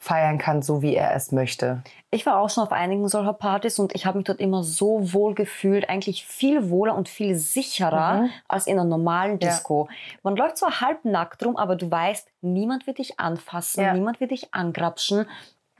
Feiern 0.00 0.38
kann, 0.38 0.62
so 0.62 0.80
wie 0.80 0.94
er 0.94 1.14
es 1.14 1.32
möchte. 1.32 1.82
Ich 2.10 2.24
war 2.24 2.38
auch 2.38 2.48
schon 2.50 2.62
auf 2.64 2.72
einigen 2.72 3.08
solcher 3.08 3.32
Partys 3.32 3.78
und 3.80 3.94
ich 3.94 4.06
habe 4.06 4.18
mich 4.18 4.26
dort 4.26 4.38
immer 4.40 4.62
so 4.62 5.12
wohl 5.12 5.34
gefühlt, 5.34 5.90
eigentlich 5.90 6.24
viel 6.24 6.70
wohler 6.70 6.94
und 6.94 7.08
viel 7.08 7.34
sicherer 7.34 8.22
Mhm. 8.22 8.30
als 8.46 8.66
in 8.68 8.78
einer 8.78 8.84
normalen 8.88 9.38
Ja. 9.40 9.48
Disco. 9.50 9.88
Man 10.22 10.36
läuft 10.36 10.56
zwar 10.58 10.80
halbnackt 10.80 11.44
rum, 11.44 11.56
aber 11.56 11.74
du 11.76 11.90
weißt, 11.90 12.28
niemand 12.42 12.86
wird 12.86 12.98
dich 12.98 13.18
anfassen, 13.18 13.82
Ja. 13.82 13.92
niemand 13.92 14.20
wird 14.20 14.30
dich 14.30 14.54
angrapschen, 14.54 15.26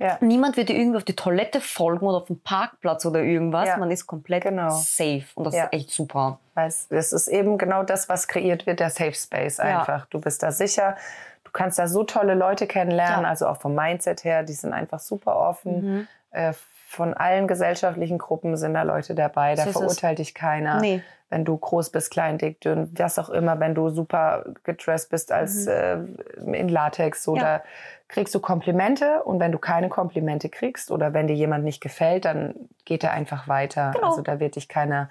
Ja. 0.00 0.18
niemand 0.20 0.56
wird 0.56 0.68
dir 0.68 0.76
irgendwie 0.76 0.96
auf 0.98 1.04
die 1.04 1.16
Toilette 1.16 1.60
folgen 1.60 2.06
oder 2.06 2.18
auf 2.18 2.26
den 2.26 2.40
Parkplatz 2.40 3.06
oder 3.06 3.22
irgendwas. 3.22 3.68
Ja. 3.68 3.76
Man 3.78 3.90
ist 3.90 4.06
komplett 4.06 4.42
Genau. 4.42 4.70
safe 4.70 5.24
und 5.36 5.44
das 5.44 5.54
Ja. 5.54 5.64
ist 5.64 5.72
echt 5.72 5.90
super. 5.90 6.38
Es 6.56 6.86
ist 6.90 7.28
eben 7.28 7.56
genau 7.56 7.84
das, 7.84 8.08
was 8.08 8.26
kreiert 8.26 8.66
wird, 8.66 8.80
der 8.80 8.90
Safe 8.90 9.14
Space 9.14 9.60
einfach. 9.60 10.06
Du 10.06 10.20
bist 10.20 10.42
da 10.42 10.50
sicher. 10.50 10.96
Du 11.48 11.52
kannst 11.52 11.78
da 11.78 11.88
so 11.88 12.04
tolle 12.04 12.34
Leute 12.34 12.66
kennenlernen, 12.66 13.22
Ja. 13.24 13.28
also 13.30 13.46
auch 13.48 13.56
vom 13.56 13.74
Mindset 13.74 14.22
her, 14.22 14.42
die 14.42 14.52
sind 14.52 14.74
einfach 14.74 14.98
super 14.98 15.36
offen. 15.36 15.80
Mhm. 15.94 16.08
Äh, 16.30 16.52
von 16.86 17.14
allen 17.14 17.48
gesellschaftlichen 17.48 18.18
Gruppen 18.18 18.56
sind 18.58 18.74
da 18.74 18.82
Leute 18.82 19.14
dabei, 19.14 19.54
da 19.54 19.64
verurteilt 19.64 20.18
dich 20.18 20.34
keiner. 20.34 20.78
Nee. 20.80 21.02
Wenn 21.30 21.44
du 21.46 21.56
groß 21.56 21.90
bist, 21.90 22.10
klein, 22.10 22.36
dick, 22.38 22.60
dünn, 22.60 22.90
was 22.98 23.18
auch 23.18 23.28
immer, 23.30 23.60
wenn 23.60 23.74
du 23.74 23.88
super 23.90 24.44
gedresst 24.62 25.10
bist 25.10 25.32
als 25.32 25.66
äh, 25.66 25.98
in 26.36 26.68
Latex, 26.68 27.24
so 27.24 27.32
Mhm. 27.32 27.38
Ja. 27.38 27.58
da 27.58 27.64
kriegst 28.08 28.34
du 28.34 28.40
Komplimente 28.40 29.22
und 29.24 29.40
wenn 29.40 29.52
du 29.52 29.58
keine 29.58 29.88
Komplimente 29.88 30.48
kriegst 30.50 30.90
oder 30.90 31.12
wenn 31.14 31.26
dir 31.28 31.34
jemand 31.36 31.64
nicht 31.64 31.80
gefällt, 31.82 32.24
dann 32.26 32.54
geht 32.84 33.04
er 33.04 33.12
einfach 33.12 33.48
weiter. 33.48 33.92
Genau. 33.94 34.08
Also 34.08 34.20
da 34.22 34.38
wird 34.40 34.56
dich 34.56 34.68
keiner 34.68 35.08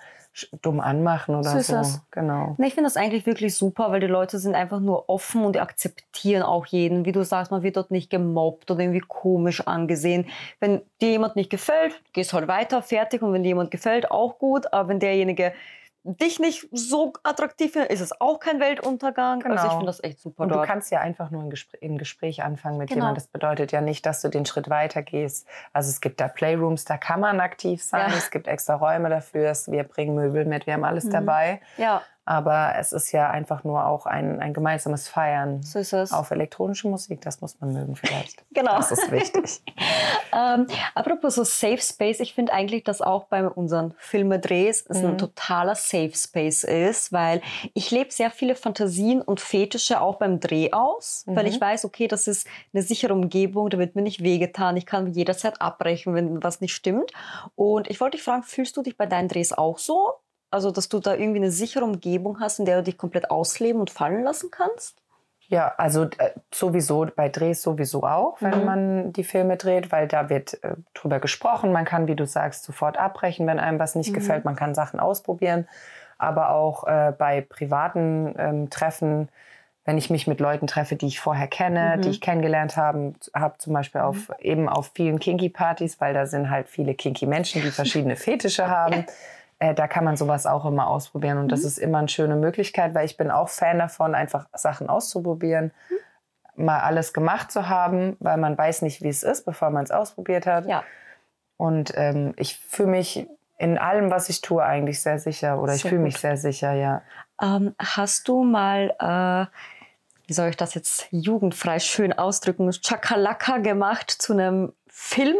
dumm 0.61 0.79
anmachen 0.79 1.35
oder 1.35 1.59
So 1.59 1.83
so. 1.83 1.99
Genau. 2.11 2.55
Nee, 2.57 2.67
Ich 2.67 2.73
finde 2.73 2.87
das 2.89 2.97
eigentlich 2.97 3.25
wirklich 3.25 3.55
super, 3.55 3.91
weil 3.91 3.99
die 3.99 4.07
Leute 4.07 4.39
sind 4.39 4.55
einfach 4.55 4.79
nur 4.79 5.09
offen 5.09 5.43
und 5.43 5.55
die 5.55 5.59
akzeptieren 5.59 6.43
auch 6.43 6.65
jeden. 6.67 7.05
Wie 7.05 7.11
du 7.11 7.23
sagst, 7.23 7.51
man 7.51 7.63
wird 7.63 7.77
dort 7.77 7.91
nicht 7.91 8.09
gemobbt 8.09 8.69
oder 8.71 8.81
irgendwie 8.81 9.03
komisch 9.07 9.65
angesehen. 9.67 10.27
Wenn 10.59 10.81
dir 11.01 11.11
jemand 11.11 11.35
nicht 11.35 11.49
gefällt, 11.49 12.01
gehst 12.13 12.33
halt 12.33 12.47
weiter, 12.47 12.81
fertig. 12.81 13.21
Und 13.21 13.33
wenn 13.33 13.43
dir 13.43 13.49
jemand 13.49 13.71
gefällt, 13.71 14.11
auch 14.11 14.37
gut. 14.39 14.71
Aber 14.73 14.89
wenn 14.89 14.99
derjenige 14.99 15.53
dich 16.19 16.39
nicht 16.39 16.67
so 16.71 17.13
attraktiv 17.23 17.73
findet, 17.73 17.91
ist 17.91 18.01
es 18.01 18.19
auch 18.21 18.39
kein 18.39 18.59
Weltuntergang. 18.59 19.43
Also 19.43 19.55
ich 19.55 19.61
Genau. 19.61 19.69
finde 19.71 19.85
das 19.87 20.03
echt 20.03 20.19
super 20.19 20.43
Und 20.43 20.49
du 20.49 20.55
dort. 20.55 20.67
kannst 20.67 20.91
ja 20.91 20.99
einfach 21.01 21.31
nur 21.31 21.41
ein 21.43 21.49
Gespräch, 21.49 21.81
ein 21.83 21.97
Gespräch 21.97 22.43
anfangen 22.43 22.77
mit 22.77 22.89
Genau. 22.89 23.01
jemandem. 23.01 23.15
Das 23.23 23.27
bedeutet 23.27 23.71
ja 23.71 23.81
nicht, 23.81 24.05
dass 24.05 24.21
du 24.21 24.29
den 24.29 24.45
Schritt 24.45 24.69
weiter 24.69 25.01
gehst. 25.01 25.47
Also 25.73 25.89
es 25.89 26.01
gibt 26.01 26.19
da 26.21 26.27
Playrooms, 26.27 26.85
da 26.85 26.97
kann 26.97 27.19
man 27.19 27.39
aktiv 27.39 27.83
sein. 27.83 28.09
Ja. 28.11 28.17
Es 28.17 28.31
gibt 28.31 28.47
extra 28.47 28.75
Räume 28.75 29.09
dafür. 29.09 29.53
Wir 29.67 29.83
bringen 29.83 30.15
Möbel 30.15 30.45
mit, 30.45 30.65
wir 30.65 30.73
haben 30.73 30.83
alles 30.85 31.05
Mhm. 31.05 31.11
dabei. 31.11 31.61
ja, 31.77 32.01
Aber 32.27 32.73
es 32.77 32.91
ist 32.91 33.13
ja 33.13 33.29
einfach 33.29 33.63
nur 33.63 33.85
auch 33.85 34.05
ein, 34.05 34.41
ein 34.41 34.53
gemeinsames 34.53 35.07
Feiern 35.07 35.63
so 35.63 35.79
ist 35.79 35.93
es. 35.93 36.11
auf 36.11 36.29
elektronische 36.31 36.87
Musik. 36.89 37.21
Das 37.21 37.39
muss 37.41 37.59
man 37.61 37.71
mögen 37.73 37.95
vielleicht. 37.95 38.43
Genau. 38.53 38.75
Das 38.77 38.91
ist 38.91 39.09
wichtig. 39.11 39.61
Ähm, 40.33 40.67
apropos 40.93 41.35
so 41.35 41.43
Safe 41.45 41.77
Space, 41.79 42.19
ich 42.19 42.33
finde 42.33 42.51
eigentlich, 42.53 42.83
dass 42.83 43.01
auch 43.01 43.23
bei 43.25 43.47
unseren 43.47 43.93
Filmedrehs 43.97 44.85
es 44.87 45.01
Mhm. 45.01 45.07
ein 45.11 45.17
totaler 45.17 45.73
Safe 45.75 46.11
Space 46.13 46.63
ist, 46.65 47.11
weil 47.13 47.41
ich 47.73 47.89
lebe 47.91 48.11
sehr 48.11 48.29
viele 48.29 48.53
Fantasien 48.55 49.21
und 49.21 49.39
Fetische 49.39 50.01
auch 50.01 50.17
beim 50.17 50.39
Dreh 50.39 50.71
aus, 50.73 51.23
weil 51.27 51.45
Mhm. 51.45 51.49
ich 51.51 51.61
weiß, 51.61 51.85
okay, 51.85 52.07
das 52.07 52.27
ist 52.27 52.45
eine 52.73 52.83
sichere 52.83 53.13
Umgebung, 53.13 53.69
da 53.69 53.77
wird 53.79 53.95
mir 53.95 54.01
nicht 54.01 54.21
wehgetan, 54.21 54.75
ich 54.77 54.85
kann 54.85 55.07
jederzeit 55.13 55.61
abbrechen, 55.61 56.13
wenn 56.13 56.43
was 56.43 56.59
nicht 56.61 56.75
stimmt. 56.75 57.11
Und 57.55 57.89
ich 57.89 57.99
wollte 58.01 58.17
dich 58.17 58.23
fragen, 58.23 58.43
fühlst 58.43 58.75
du 58.77 58.81
dich 58.83 58.97
bei 58.97 59.05
deinen 59.05 59.29
Drehs 59.29 59.53
auch 59.53 59.77
so? 59.79 60.13
Also, 60.49 60.71
dass 60.71 60.87
du 60.89 60.99
da 60.99 61.13
irgendwie 61.15 61.39
eine 61.39 61.51
sichere 61.51 61.83
Umgebung 61.83 62.39
hast, 62.39 62.59
in 62.59 62.65
der 62.65 62.77
du 62.77 62.83
dich 62.83 62.97
komplett 62.97 63.29
ausleben 63.31 63.79
und 63.81 63.89
fallen 63.89 64.23
lassen 64.23 64.49
kannst? 64.51 65.01
Ja, 65.49 65.73
also 65.77 66.03
äh, 66.17 66.31
sowieso 66.53 67.07
bei 67.15 67.29
Drehs 67.29 67.61
sowieso 67.61 68.03
auch, 68.03 68.41
wenn 68.41 68.59
Mhm. 68.59 68.65
man 68.65 69.13
die 69.13 69.23
Filme 69.23 69.55
dreht, 69.55 69.91
weil 69.93 70.07
da 70.07 70.29
wird 70.29 70.61
äh, 70.63 70.75
drüber 70.93 71.19
gesprochen. 71.19 71.71
Man 71.71 71.85
kann, 71.85 72.07
wie 72.07 72.15
du 72.15 72.25
sagst, 72.25 72.65
sofort 72.65 72.97
abbrechen, 72.97 73.47
wenn 73.47 73.59
einem 73.59 73.79
was 73.79 73.95
nicht 73.95 74.09
Mhm. 74.09 74.15
gefällt. 74.15 74.45
Man 74.45 74.57
kann 74.57 74.75
Sachen 74.75 74.99
ausprobieren. 74.99 75.67
Aber 76.17 76.49
auch 76.49 76.85
äh, 76.85 77.13
bei 77.17 77.41
privaten 77.41 78.33
ähm, 78.37 78.69
Treffen, 78.69 79.29
wenn 79.85 79.97
ich 79.97 80.09
mich 80.09 80.27
mit 80.27 80.41
Leuten 80.41 80.67
treffe, 80.67 80.97
die 80.97 81.07
ich 81.07 81.21
vorher 81.21 81.47
kenne, 81.47 81.95
Mhm. 81.97 82.01
die 82.01 82.09
ich 82.09 82.19
kennengelernt 82.19 82.75
habe, 82.75 83.13
habe 83.33 83.57
zum 83.57 83.71
Beispiel 83.73 84.01
auf 84.01 84.31
eben 84.39 84.67
auf 84.67 84.91
vielen 84.95 85.17
Kinky-Partys, 85.19 86.01
weil 86.01 86.13
da 86.13 86.25
sind 86.25 86.49
halt 86.49 86.67
viele 86.67 86.93
Kinky-Menschen, 86.93 87.61
die 87.61 87.71
verschiedene 87.71 88.17
Fetische 88.17 88.67
haben. 88.67 89.05
Äh, 89.59 89.73
da 89.73 89.87
kann 89.87 90.03
man 90.03 90.17
sowas 90.17 90.45
auch 90.45 90.65
immer 90.65 90.87
ausprobieren. 90.87 91.37
Und 91.37 91.45
mhm. 91.45 91.49
das 91.49 91.63
ist 91.63 91.77
immer 91.77 91.99
eine 91.99 92.09
schöne 92.09 92.35
Möglichkeit, 92.35 92.93
weil 92.93 93.05
ich 93.05 93.17
bin 93.17 93.31
auch 93.31 93.49
Fan 93.49 93.79
davon, 93.79 94.15
einfach 94.15 94.47
Sachen 94.53 94.89
auszuprobieren. 94.89 95.71
Mhm. 95.89 96.65
Mal 96.65 96.79
alles 96.79 97.13
gemacht 97.13 97.51
zu 97.51 97.69
haben, 97.69 98.17
weil 98.19 98.37
man 98.37 98.57
weiß 98.57 98.81
nicht, 98.81 99.01
wie 99.03 99.09
es 99.09 99.23
ist, 99.23 99.45
bevor 99.45 99.69
man 99.69 99.83
es 99.83 99.91
ausprobiert 99.91 100.45
hat. 100.45 100.65
Ja. 100.65 100.83
Und 101.55 101.93
ähm, 101.95 102.33
ich 102.37 102.57
fühle 102.57 102.89
mich 102.89 103.27
in 103.57 103.77
allem, 103.77 104.11
was 104.11 104.29
ich 104.29 104.41
tue, 104.41 104.63
eigentlich 104.63 105.01
sehr 105.01 105.19
sicher. 105.19 105.59
Oder 105.61 105.73
sehr 105.73 105.85
ich 105.85 105.89
fühle 105.89 106.01
mich 106.01 106.17
sehr 106.17 106.37
sicher, 106.37 106.73
ja. 106.73 107.01
Ähm, 107.41 107.75
hast 107.79 108.27
du 108.27 108.43
mal, 108.43 108.95
äh, 108.99 109.45
wie 110.27 110.33
soll 110.33 110.49
ich 110.49 110.57
das 110.57 110.73
jetzt 110.73 111.07
jugendfrei 111.11 111.79
schön 111.79 112.13
ausdrücken, 112.13 112.69
Chakalaka 112.71 113.57
gemacht 113.57 114.11
zu 114.11 114.33
einem 114.33 114.73
Film? 114.87 115.37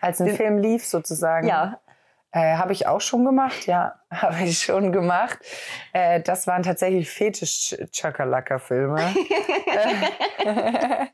Als 0.00 0.20
ein 0.20 0.34
Film 0.34 0.58
lief 0.58 0.86
sozusagen. 0.86 1.46
Ja. 1.46 1.78
Äh, 2.32 2.56
habe 2.56 2.72
ich 2.72 2.86
auch 2.86 3.00
schon 3.00 3.24
gemacht, 3.24 3.66
ja, 3.66 3.94
habe 4.10 4.44
ich 4.44 4.60
schon 4.60 4.92
gemacht. 4.92 5.38
Äh, 5.92 6.20
das 6.20 6.46
waren 6.46 6.62
tatsächlich 6.62 7.10
Fetisch-Chakalaka-Filme. 7.10 9.00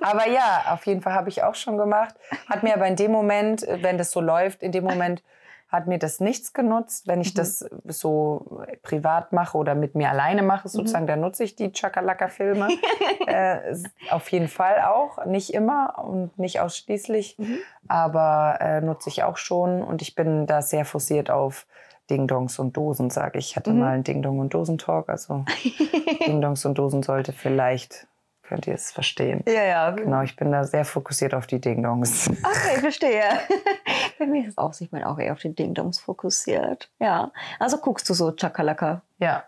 aber 0.00 0.28
ja, 0.28 0.64
auf 0.70 0.86
jeden 0.86 1.02
Fall 1.02 1.12
habe 1.12 1.28
ich 1.28 1.42
auch 1.42 1.54
schon 1.54 1.76
gemacht. 1.76 2.14
Hat 2.48 2.62
mir 2.62 2.74
aber 2.74 2.86
in 2.86 2.96
dem 2.96 3.12
Moment, 3.12 3.66
wenn 3.68 3.98
das 3.98 4.10
so 4.10 4.20
läuft, 4.20 4.62
in 4.62 4.72
dem 4.72 4.84
Moment 4.84 5.22
hat 5.76 5.86
mir 5.86 5.98
das 5.98 6.20
nichts 6.20 6.52
genutzt. 6.52 7.06
Wenn 7.06 7.20
ich 7.20 7.34
mhm. 7.34 7.38
das 7.38 7.64
so 7.84 8.62
privat 8.82 9.32
mache 9.32 9.56
oder 9.56 9.74
mit 9.74 9.94
mir 9.94 10.10
alleine 10.10 10.42
mache, 10.42 10.68
sozusagen, 10.68 11.04
mhm. 11.04 11.08
dann 11.08 11.20
nutze 11.20 11.44
ich 11.44 11.56
die 11.56 11.72
Chakalaka-Filme. 11.72 12.68
äh, 13.26 13.74
auf 14.10 14.28
jeden 14.30 14.48
Fall 14.48 14.80
auch. 14.82 15.24
Nicht 15.26 15.54
immer 15.54 16.04
und 16.04 16.38
nicht 16.38 16.60
ausschließlich, 16.60 17.38
mhm. 17.38 17.58
aber 17.88 18.58
äh, 18.60 18.80
nutze 18.80 19.08
ich 19.08 19.22
auch 19.22 19.36
schon. 19.36 19.82
Und 19.82 20.02
ich 20.02 20.14
bin 20.14 20.46
da 20.46 20.62
sehr 20.62 20.84
forciert 20.84 21.30
auf 21.30 21.66
Ding-Dongs 22.10 22.58
und 22.58 22.76
Dosen, 22.76 23.10
sage 23.10 23.38
ich. 23.38 23.50
Ich 23.50 23.56
hatte 23.56 23.72
mhm. 23.72 23.80
mal 23.80 23.92
einen 23.92 24.04
Ding-Dong- 24.04 24.38
und 24.38 24.54
Dosen-Talk. 24.54 25.08
Also 25.08 25.44
Ding-Dongs 26.26 26.64
und 26.64 26.78
Dosen 26.78 27.02
sollte 27.02 27.32
vielleicht 27.32 28.06
könnt 28.46 28.66
ihr 28.66 28.74
es 28.74 28.92
verstehen. 28.92 29.42
Ja, 29.46 29.64
ja. 29.64 29.90
Genau, 29.90 30.22
ich 30.22 30.36
bin 30.36 30.52
da 30.52 30.64
sehr 30.64 30.84
fokussiert 30.84 31.34
auf 31.34 31.46
die 31.46 31.60
Ding-Dongs. 31.60 32.28
Okay, 32.28 32.80
verstehe. 32.80 33.24
Bei 34.18 34.26
mir 34.26 34.42
ist 34.42 34.50
es 34.50 34.58
auch, 34.58 34.72
ich 34.78 34.90
bin 34.90 35.02
auch 35.04 35.18
eher 35.18 35.32
auf 35.32 35.40
die 35.40 35.54
Ding-Dongs 35.54 36.00
fokussiert. 36.00 36.90
Ja. 36.98 37.32
Also 37.58 37.78
guckst 37.78 38.08
du 38.08 38.14
so 38.14 38.32
Chakalaka? 38.32 39.02
Ja. 39.18 39.44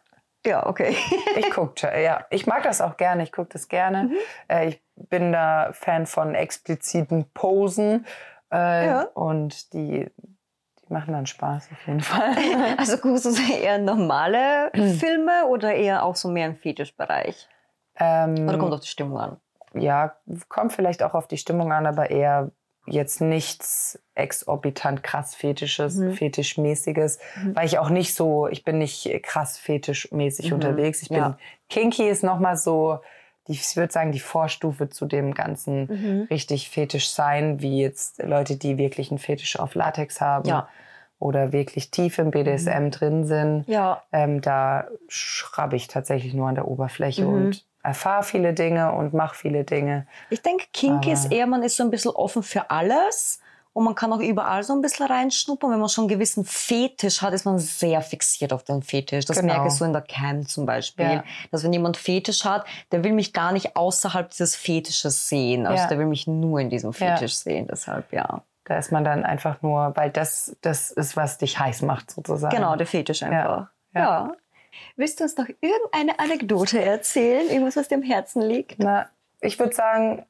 Ja, 0.46 0.66
okay. 0.66 0.96
ich 1.36 1.50
gucke, 1.50 1.90
ja. 2.00 2.26
Ich 2.30 2.46
mag 2.46 2.62
das 2.62 2.80
auch 2.80 2.96
gerne, 2.96 3.22
ich 3.22 3.32
gucke 3.32 3.50
das 3.52 3.68
gerne. 3.68 4.04
Mhm. 4.04 4.16
Äh, 4.48 4.68
ich 4.68 4.82
bin 4.96 5.32
da 5.32 5.70
Fan 5.72 6.06
von 6.06 6.34
expliziten 6.34 7.30
Posen. 7.32 8.06
Äh, 8.52 8.86
ja. 8.86 9.02
Und 9.14 9.72
die, 9.72 10.10
die 10.16 10.92
machen 10.92 11.12
dann 11.12 11.26
Spaß 11.26 11.68
auf 11.72 11.86
jeden 11.86 12.00
Fall. 12.00 12.34
Also 12.78 12.98
guckst 12.98 13.24
du 13.24 13.52
eher 13.52 13.78
normale 13.78 14.70
Filme 14.98 15.46
oder 15.48 15.74
eher 15.74 16.04
auch 16.04 16.16
so 16.16 16.28
mehr 16.28 16.46
im 16.46 16.56
Fetischbereich? 16.56 17.48
Ähm, 17.98 18.48
Oder 18.48 18.58
kommt 18.58 18.72
auf 18.72 18.80
die 18.80 18.88
Stimmung 18.88 19.18
an? 19.18 19.36
Ja, 19.74 20.16
kommt 20.48 20.72
vielleicht 20.72 21.02
auch 21.02 21.14
auf 21.14 21.28
die 21.28 21.36
Stimmung 21.36 21.72
an, 21.72 21.86
aber 21.86 22.10
eher 22.10 22.50
jetzt 22.86 23.20
nichts 23.20 23.98
exorbitant 24.14 25.02
krass 25.02 25.34
Fetisches, 25.34 25.96
mhm. 25.96 26.14
Fetischmäßiges, 26.14 27.18
mhm. 27.36 27.56
weil 27.56 27.66
ich 27.66 27.78
auch 27.78 27.90
nicht 27.90 28.14
so, 28.14 28.48
ich 28.48 28.64
bin 28.64 28.78
nicht 28.78 29.22
krass 29.22 29.58
fetischmäßig 29.58 30.48
mhm. 30.48 30.54
unterwegs. 30.54 31.02
Ich 31.02 31.08
bin, 31.08 31.18
ja. 31.18 31.38
Kinky 31.68 32.08
ist 32.08 32.24
nochmal 32.24 32.56
so, 32.56 33.00
ich 33.46 33.76
würde 33.76 33.92
sagen, 33.92 34.12
die 34.12 34.20
Vorstufe 34.20 34.88
zu 34.88 35.06
dem 35.06 35.34
ganzen 35.34 35.86
mhm. 35.86 36.26
richtig 36.30 36.68
Fetisch 36.68 37.10
sein, 37.10 37.60
wie 37.60 37.80
jetzt 37.80 38.22
Leute, 38.22 38.56
die 38.56 38.76
wirklich 38.76 39.10
einen 39.10 39.18
Fetisch 39.18 39.58
auf 39.58 39.74
Latex 39.74 40.20
haben. 40.20 40.48
Ja. 40.48 40.68
Oder 41.20 41.50
wirklich 41.52 41.90
tief 41.90 42.18
im 42.18 42.30
BDSM 42.30 42.84
mhm. 42.84 42.90
drin 42.92 43.24
sind. 43.24 43.64
Ja. 43.66 44.02
Ähm, 44.12 44.40
da 44.40 44.86
schraube 45.08 45.74
ich 45.74 45.88
tatsächlich 45.88 46.32
nur 46.32 46.48
an 46.48 46.54
der 46.54 46.68
Oberfläche 46.68 47.24
mhm. 47.24 47.34
und 47.34 47.67
erfahre 47.88 48.22
viele 48.22 48.54
Dinge 48.54 48.92
und 48.92 49.14
mache 49.14 49.34
viele 49.34 49.64
Dinge. 49.64 50.06
Ich 50.30 50.42
denke, 50.42 50.66
Kinky 50.72 51.12
ist 51.12 51.32
eher, 51.32 51.46
man 51.46 51.62
ist 51.62 51.76
so 51.76 51.82
ein 51.82 51.90
bisschen 51.90 52.12
offen 52.12 52.42
für 52.42 52.70
alles 52.70 53.40
und 53.72 53.84
man 53.84 53.94
kann 53.94 54.12
auch 54.12 54.20
überall 54.20 54.62
so 54.62 54.72
ein 54.72 54.82
bisschen 54.82 55.06
reinschnuppern. 55.06 55.70
Wenn 55.70 55.78
man 55.78 55.88
schon 55.88 56.02
einen 56.02 56.08
gewissen 56.08 56.44
Fetisch 56.44 57.22
hat, 57.22 57.32
ist 57.32 57.44
man 57.44 57.58
sehr 57.58 58.02
fixiert 58.02 58.52
auf 58.52 58.64
den 58.64 58.82
Fetisch. 58.82 59.24
Das 59.24 59.40
genau. 59.40 59.54
merke 59.54 59.68
ich 59.68 59.74
so 59.74 59.84
in 59.84 59.92
der 59.92 60.02
Cam 60.02 60.46
zum 60.46 60.66
Beispiel. 60.66 61.06
Ja. 61.06 61.24
Dass 61.50 61.64
wenn 61.64 61.72
jemand 61.72 61.96
Fetisch 61.96 62.44
hat, 62.44 62.64
der 62.92 63.04
will 63.04 63.12
mich 63.12 63.32
gar 63.32 63.52
nicht 63.52 63.76
außerhalb 63.76 64.30
dieses 64.30 64.56
Fetisches 64.56 65.28
sehen. 65.28 65.66
Also 65.66 65.82
ja. 65.82 65.88
der 65.88 65.98
will 65.98 66.06
mich 66.06 66.26
nur 66.26 66.60
in 66.60 66.70
diesem 66.70 66.92
Fetisch 66.92 67.32
ja. 67.32 67.52
sehen. 67.52 67.68
Deshalb, 67.70 68.12
ja. 68.12 68.42
Da 68.64 68.76
ist 68.76 68.92
man 68.92 69.04
dann 69.04 69.24
einfach 69.24 69.62
nur, 69.62 69.92
weil 69.96 70.10
das, 70.10 70.56
das 70.60 70.90
ist, 70.90 71.16
was 71.16 71.38
dich 71.38 71.58
heiß 71.58 71.82
macht, 71.82 72.10
sozusagen. 72.10 72.54
Genau, 72.54 72.76
der 72.76 72.86
Fetisch 72.86 73.22
einfach. 73.22 73.68
ja. 73.94 74.32
Willst 74.96 75.20
du 75.20 75.24
uns 75.24 75.36
noch 75.36 75.48
irgendeine 75.60 76.18
Anekdote 76.18 76.82
erzählen? 76.82 77.48
Irgendwas, 77.48 77.76
was 77.76 77.88
dir 77.88 77.96
am 77.96 78.02
Herzen 78.02 78.42
liegt? 78.42 78.78
Na, 78.78 79.08
ich 79.40 79.58
würde 79.58 79.74
sagen, 79.74 80.24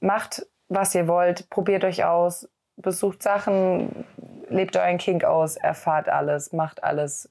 macht, 0.00 0.46
was 0.68 0.94
ihr 0.94 1.08
wollt. 1.08 1.48
Probiert 1.50 1.84
euch 1.84 2.04
aus. 2.04 2.48
Besucht 2.76 3.22
Sachen. 3.22 4.04
Lebt 4.48 4.76
euren 4.76 4.98
Kink 4.98 5.24
aus. 5.24 5.56
Erfahrt 5.56 6.08
alles. 6.08 6.52
Macht 6.52 6.82
alles. 6.82 7.28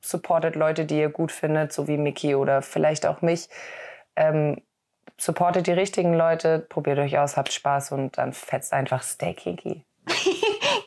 Supportet 0.00 0.54
Leute, 0.54 0.84
die 0.84 0.98
ihr 0.98 1.08
gut 1.08 1.32
findet, 1.32 1.72
so 1.72 1.88
wie 1.88 1.96
Miki 1.96 2.34
oder 2.34 2.62
vielleicht 2.62 3.06
auch 3.06 3.22
mich. 3.22 3.48
Ähm, 4.14 4.62
supportet 5.18 5.66
die 5.66 5.72
richtigen 5.72 6.14
Leute. 6.14 6.60
Probiert 6.60 6.98
euch 6.98 7.18
aus. 7.18 7.36
Habt 7.36 7.52
Spaß 7.52 7.92
und 7.92 8.18
dann 8.18 8.32
fetzt 8.32 8.72
einfach 8.72 9.02
Stay 9.02 9.34
Kinky. 9.34 9.82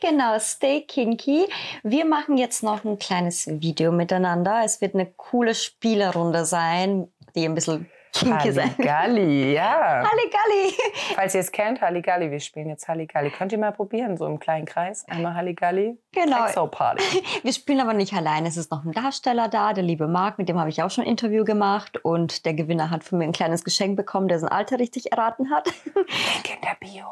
Genau, 0.00 0.38
Stay 0.38 0.82
Kinky. 0.82 1.46
Wir 1.82 2.04
machen 2.04 2.36
jetzt 2.36 2.62
noch 2.62 2.84
ein 2.84 2.98
kleines 2.98 3.46
Video 3.46 3.92
miteinander. 3.92 4.62
Es 4.64 4.80
wird 4.80 4.94
eine 4.94 5.06
coole 5.06 5.54
Spielerrunde 5.54 6.44
sein, 6.44 7.08
die 7.34 7.44
ein 7.44 7.54
bisschen 7.54 7.88
kinky 8.12 8.52
sein. 8.52 8.74
Halligalli, 8.76 9.54
ja. 9.54 10.02
Halligalli. 10.04 10.74
Falls 11.14 11.34
ihr 11.34 11.40
es 11.40 11.52
kennt, 11.52 11.80
Halligalli. 11.80 12.30
Wir 12.30 12.40
spielen 12.40 12.68
jetzt 12.68 12.88
Halligalli. 12.88 13.30
Könnt 13.30 13.52
ihr 13.52 13.58
mal 13.58 13.72
probieren, 13.72 14.16
so 14.16 14.26
im 14.26 14.38
kleinen 14.38 14.66
Kreis. 14.66 15.06
Einmal 15.08 15.34
Halligalli. 15.34 15.98
Genau. 16.12 16.46
Exo 16.46 16.66
Party. 16.66 17.04
Wir 17.42 17.52
spielen 17.52 17.80
aber 17.80 17.94
nicht 17.94 18.12
allein. 18.12 18.46
Es 18.46 18.56
ist 18.56 18.70
noch 18.70 18.84
ein 18.84 18.92
Darsteller 18.92 19.48
da, 19.48 19.72
der 19.72 19.84
liebe 19.84 20.08
Marc. 20.08 20.38
Mit 20.38 20.48
dem 20.48 20.58
habe 20.58 20.70
ich 20.70 20.82
auch 20.82 20.90
schon 20.90 21.04
ein 21.04 21.10
Interview 21.10 21.44
gemacht. 21.44 22.04
Und 22.04 22.44
der 22.46 22.54
Gewinner 22.54 22.90
hat 22.90 23.04
von 23.04 23.18
mir 23.18 23.24
ein 23.24 23.32
kleines 23.32 23.64
Geschenk 23.64 23.96
bekommen, 23.96 24.28
der 24.28 24.38
sein 24.38 24.50
Alter 24.50 24.78
richtig 24.78 25.12
erraten 25.12 25.50
hat. 25.50 25.66
Link 25.94 26.54
in 26.54 26.60
der 26.62 26.76
Bio. 26.80 27.06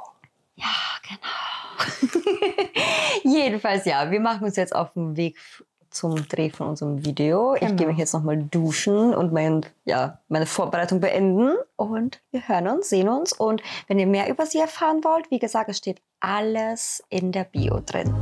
Ja, 0.56 0.66
genau. 1.08 1.57
Jedenfalls 3.24 3.84
ja, 3.84 4.10
wir 4.10 4.20
machen 4.20 4.44
uns 4.44 4.56
jetzt 4.56 4.74
auf 4.74 4.92
den 4.94 5.16
Weg 5.16 5.36
zum 5.90 6.28
Dreh 6.28 6.50
von 6.50 6.68
unserem 6.68 7.04
Video. 7.04 7.54
Genau. 7.58 7.70
Ich 7.70 7.76
gehe 7.76 7.86
mich 7.86 7.98
jetzt 7.98 8.12
nochmal 8.12 8.36
duschen 8.36 9.14
und 9.14 9.32
mein, 9.32 9.64
ja, 9.84 10.18
meine 10.28 10.46
Vorbereitung 10.46 11.00
beenden. 11.00 11.56
Und 11.76 12.20
wir 12.30 12.46
hören 12.46 12.68
uns, 12.68 12.88
sehen 12.88 13.08
uns. 13.08 13.32
Und 13.32 13.62
wenn 13.86 13.98
ihr 13.98 14.06
mehr 14.06 14.28
über 14.28 14.46
sie 14.46 14.58
erfahren 14.58 15.02
wollt, 15.04 15.30
wie 15.30 15.38
gesagt, 15.38 15.70
es 15.70 15.78
steht 15.78 16.00
alles 16.20 17.02
in 17.08 17.32
der 17.32 17.44
Bio 17.44 17.80
drin. 17.84 18.14